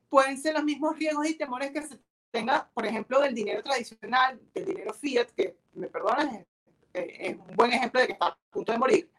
[0.08, 2.00] pueden ser los mismos riesgos y temores que se
[2.30, 6.46] tenga, por ejemplo, del dinero tradicional, del dinero fiat, que, me perdonan,
[6.92, 9.10] es, un buen ejemplo de que está a punto de morir.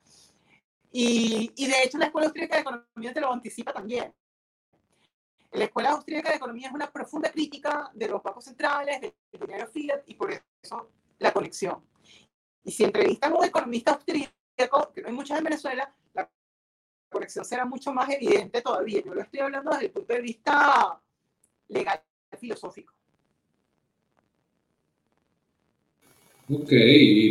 [0.92, 4.14] Y, y de hecho, la Escuela Austríaca de Economía te lo anticipa también.
[5.52, 9.68] La Escuela Austríaca de Economía es una profunda crítica de los bancos centrales, del dinero
[9.68, 11.86] fiat y por eso la conexión.
[12.64, 14.34] Y si entrevistamos a un economista austríaco,
[14.94, 16.30] que no hay muchos en Venezuela, la
[17.10, 19.02] conexión será mucho más evidente todavía.
[19.04, 21.02] Yo lo estoy hablando desde el punto de vista
[21.70, 22.02] legal,
[22.40, 22.94] filosófico.
[26.50, 26.72] Ok,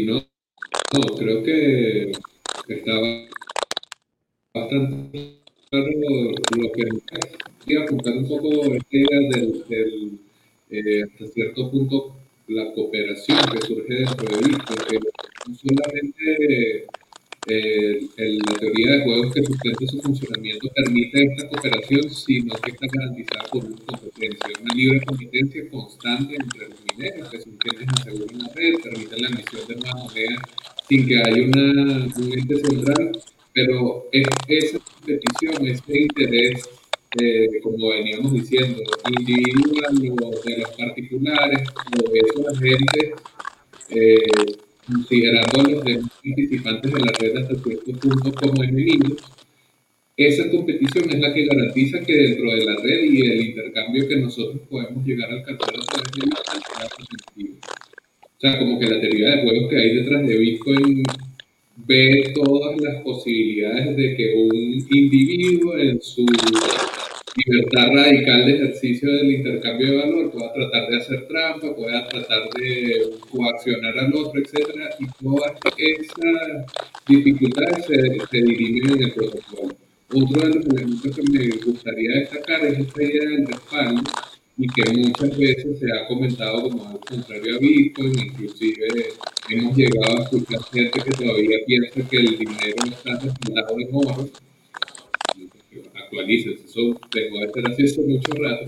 [0.07, 2.13] no, no creo que
[2.69, 3.29] estaba
[4.55, 5.91] bastante claro
[6.57, 6.85] lo que
[7.65, 10.19] quería apuntar un poco esta idea del,
[10.71, 12.17] eh, hasta cierto punto
[12.49, 16.87] la cooperación que surge dentro de Bitcoin, que no solamente
[17.47, 22.87] eh, la teoría de juegos que sustenta su funcionamiento permite esta cooperación, sino que está
[22.93, 28.39] garantizada por una competencia, una libre competencia constante entre los mineros, que son quienes aseguran
[28.39, 30.43] la red, permiten la emisión de nuevas monedas
[30.89, 33.13] sin que haya una, un ente central
[33.53, 36.69] pero es, esa competición, ese interés,
[37.21, 38.81] eh, como veníamos diciendo,
[39.19, 41.69] individual o de los particulares
[41.99, 43.13] o de esos agentes,
[43.91, 44.57] eh,
[44.93, 49.17] considerando a los demás participantes de la red hasta cierto punto como enemigos,
[50.17, 54.17] esa competición es la que garantiza que dentro de la red y el intercambio que
[54.17, 57.59] nosotros podemos llegar a alcanzar a través de Bitcoin
[58.23, 61.03] O sea, como que la teoría de juegos que hay detrás de Bitcoin
[61.87, 66.27] ve todas las posibilidades de que un individuo en su
[67.37, 72.49] libertad radical de ejercicio del intercambio de valor pueda tratar de hacer trampa, pueda tratar
[72.51, 76.67] de coaccionar al otro, etcétera, y todas esas
[77.07, 79.75] dificultades se, se dirimen en el protocolo.
[80.13, 84.03] Otro de los elementos que me gustaría destacar es esta idea del respaldo,
[84.59, 88.87] y que muchas veces se ha comentado como algo contrario a Bitcoin, inclusive
[89.49, 94.29] hemos llegado a escuchar gente que todavía piensa que el dinero está respaldado en oro.
[96.11, 98.67] Actualices, eso dejó de ser así hace mucho rato.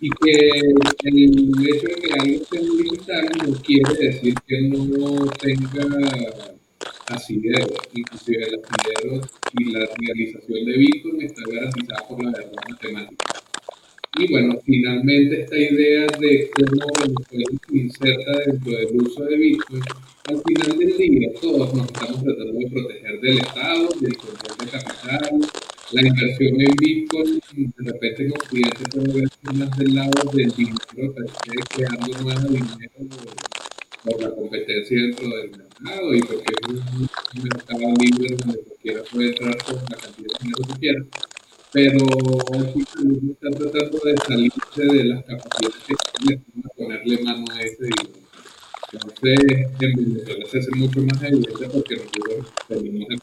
[0.00, 5.86] Y que el hecho de que algo esté digital no quiere decir que no tenga
[7.06, 9.20] asidero, inclusive el asidero
[9.56, 13.40] y la realización de Bitcoin está garantizada por la verdad matemática.
[14.18, 19.82] Y bueno, finalmente esta idea de cómo Venezuela se inserta dentro del uso de Bitcoin,
[20.26, 24.66] al final del día todos nos estamos tratando de proteger del Estado, del control de
[24.66, 25.40] capital,
[25.92, 30.78] la inversión en Bitcoin, de repente en Occidente puede verse más del lado del dinero
[30.94, 32.90] que creando más dinero
[34.04, 37.08] por la competencia dentro del mercado y porque es un,
[37.42, 41.04] mercado libre donde cualquiera puede entrar con la cantidad de dinero que quiera
[41.74, 42.06] pero
[42.54, 42.82] aquí
[43.32, 48.23] está tratando de salirse de las capacidades que tiene para ponerle mano a ese dinero.
[48.94, 53.16] Entonces, en Venezuela se hace mucho más evidente porque nosotros venimos de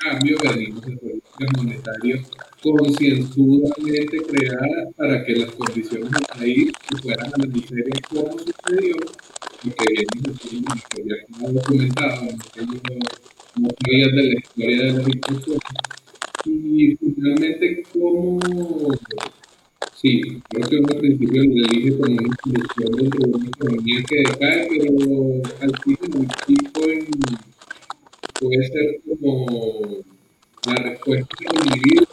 [0.00, 2.30] cambio, venimos de políticas monetarias
[2.60, 8.96] concienzudamente creadas para que las condiciones del país fueran a la miseria como sucedió
[9.62, 12.22] y que viene de una historia como documentado,
[13.56, 15.58] no sabías de la historia de la discusión
[16.44, 18.40] y finalmente, ¿cómo?
[19.94, 20.20] Sí,
[20.50, 24.16] creo que uno al principio lo elige como una solución dentro de una economía que
[24.16, 27.06] decae, pero al final Bitcoin
[28.40, 30.04] puede ser como
[30.66, 32.04] la respuesta del individuo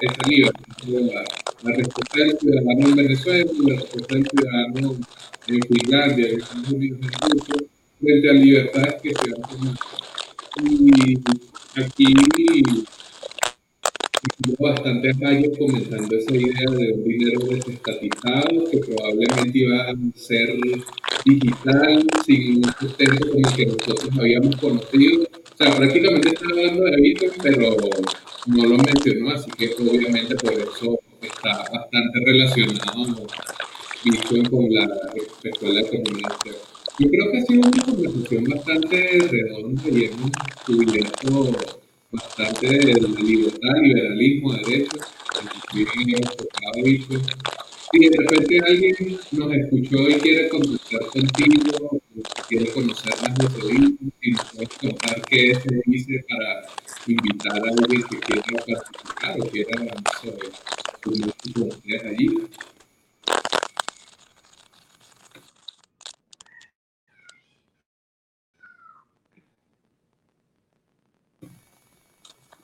[0.00, 0.64] esa libertad.
[1.62, 4.96] La, respuesta del ciudadano en Venezuela, la respuesta del ciudadano
[5.46, 7.66] en Finlandia, en Estados Unidos incluso,
[8.00, 9.76] frente a libertades que se tomado.
[10.64, 11.18] Y
[11.80, 12.14] aquí
[14.58, 20.58] bastante años comentando esa idea de un dinero desestatizado que probablemente iba a ser
[21.24, 25.22] digital, sin un sustento como el que nosotros habíamos conocido.
[25.22, 27.76] O sea, prácticamente está hablando de Bitcoin, pero
[28.46, 33.26] no lo mencionó, así que obviamente por eso está bastante relacionado
[34.04, 34.88] Bitcoin con la
[35.44, 36.28] escuela de economía.
[36.98, 40.30] Yo creo que ha sido una conversación bastante redonda y hemos
[40.66, 41.80] cubierto
[42.12, 45.00] bastante de libertad, liberalismo, derechos,
[45.72, 46.84] hemos tocado.
[47.92, 52.00] Si de repente alguien nos escuchó y quiere contactar contigo,
[52.48, 53.68] quiere conocer más de tu
[54.22, 56.62] y nos puedes contar qué se dice para
[57.06, 59.88] invitar a alguien que quiera participar o quiera, no
[60.20, 60.38] sé,
[61.02, 62.28] con ustedes allí.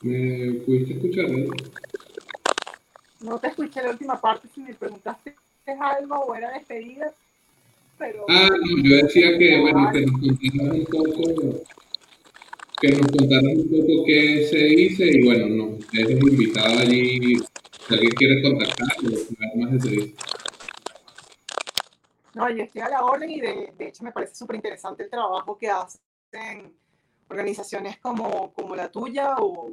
[0.06, 1.24] ¿Me pudiste escuchar?
[1.24, 1.48] Eh?
[3.22, 5.34] No te escuché la última parte si me preguntaste
[5.80, 7.12] algo o era despedida.
[7.98, 8.24] Pero...
[8.28, 11.64] Ah, no, yo decía que, bueno, que nos contaras un poco,
[12.80, 17.36] que nos contaras un poco qué se dice y bueno, nos dejes invitado allí,
[17.88, 20.16] si alguien quiere contactar o más de servicio.
[22.34, 25.10] No, yo estoy a la orden y de, de hecho me parece súper interesante el
[25.10, 26.76] trabajo que hacen
[27.28, 29.70] organizaciones como, como la tuya o,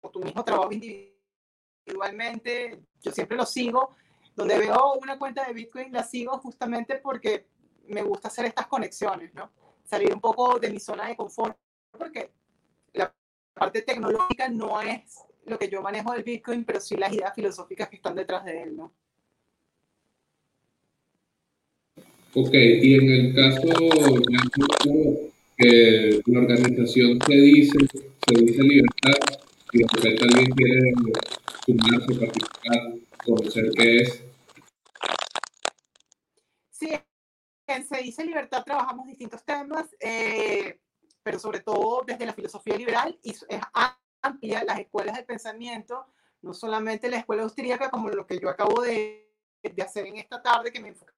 [0.00, 2.80] o tu mismo trabajo individualmente.
[3.02, 3.96] Yo siempre lo sigo.
[4.36, 7.46] Donde veo una cuenta de Bitcoin, la sigo justamente porque
[7.86, 9.50] me gusta hacer estas conexiones, ¿no?
[9.84, 11.56] Salir un poco de mi zona de confort,
[11.96, 12.32] porque
[12.94, 13.14] la
[13.52, 17.88] parte tecnológica no es lo que yo manejo del Bitcoin, pero sí las ideas filosóficas
[17.88, 18.92] que están detrás de él, ¿no?
[22.36, 23.62] Ok, y en el caso,
[25.56, 27.78] que la organización se dice,
[28.26, 29.38] se dice libertad,
[29.72, 30.92] y de repente alguien quiere
[31.66, 32.94] sumarse, participar,
[33.24, 34.24] conocer qué es.
[36.70, 36.90] Sí,
[37.66, 40.80] en Se dice libertad trabajamos distintos temas, eh,
[41.22, 43.60] pero sobre todo desde la filosofía liberal y es
[44.22, 46.06] amplia las escuelas de pensamiento,
[46.42, 49.30] no solamente la escuela austríaca como lo que yo acabo de,
[49.62, 51.14] de hacer en esta tarde, que me enfoca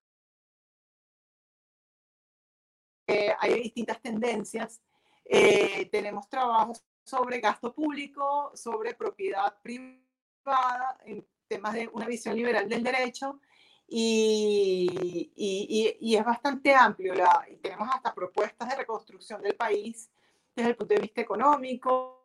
[3.06, 4.80] Eh, hay distintas tendencias.
[5.24, 12.68] Eh, tenemos trabajos sobre gasto público, sobre propiedad privada, en temas de una visión liberal
[12.68, 13.40] del derecho,
[13.88, 17.14] y, y, es bastante amplio.
[17.14, 20.10] La, tenemos hasta propuestas de reconstrucción del país
[20.56, 22.24] desde el punto de vista económico,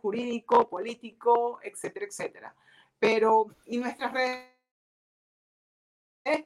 [0.00, 2.54] jurídico, político, etcétera, etcétera.
[2.98, 4.53] Pero, y nuestras redes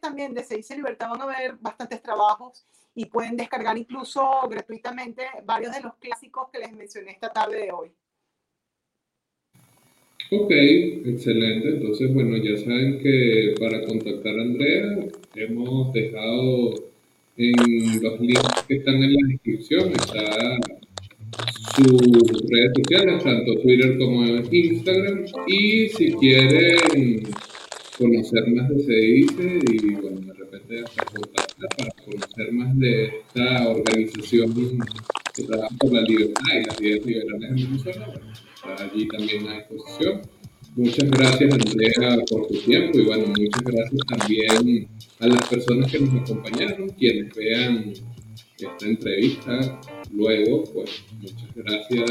[0.00, 5.22] también de Se dice Libertad van a ver bastantes trabajos y pueden descargar incluso gratuitamente
[5.44, 7.90] varios de los clásicos que les mencioné esta tarde de hoy.
[10.30, 11.68] Ok, excelente.
[11.68, 16.74] Entonces, bueno, ya saben que para contactar a Andrea hemos dejado
[17.36, 20.58] en los links que están en la descripción, está
[21.76, 25.24] sus redes sociales, tanto Twitter como Instagram.
[25.46, 27.22] Y si quieren
[27.98, 34.54] conocer más de CEDICE y bueno, de repente hasta para conocer más de esta organización
[35.34, 38.14] que trabaja por la libertad y las ideas liberales en Venezuela.
[38.54, 40.20] está allí también a disposición.
[40.76, 44.88] Muchas gracias Andrea por tu tiempo y bueno, muchas gracias también
[45.18, 47.92] a las personas que nos acompañaron, quienes vean
[48.58, 49.80] esta entrevista
[50.12, 52.10] luego, pues muchas gracias.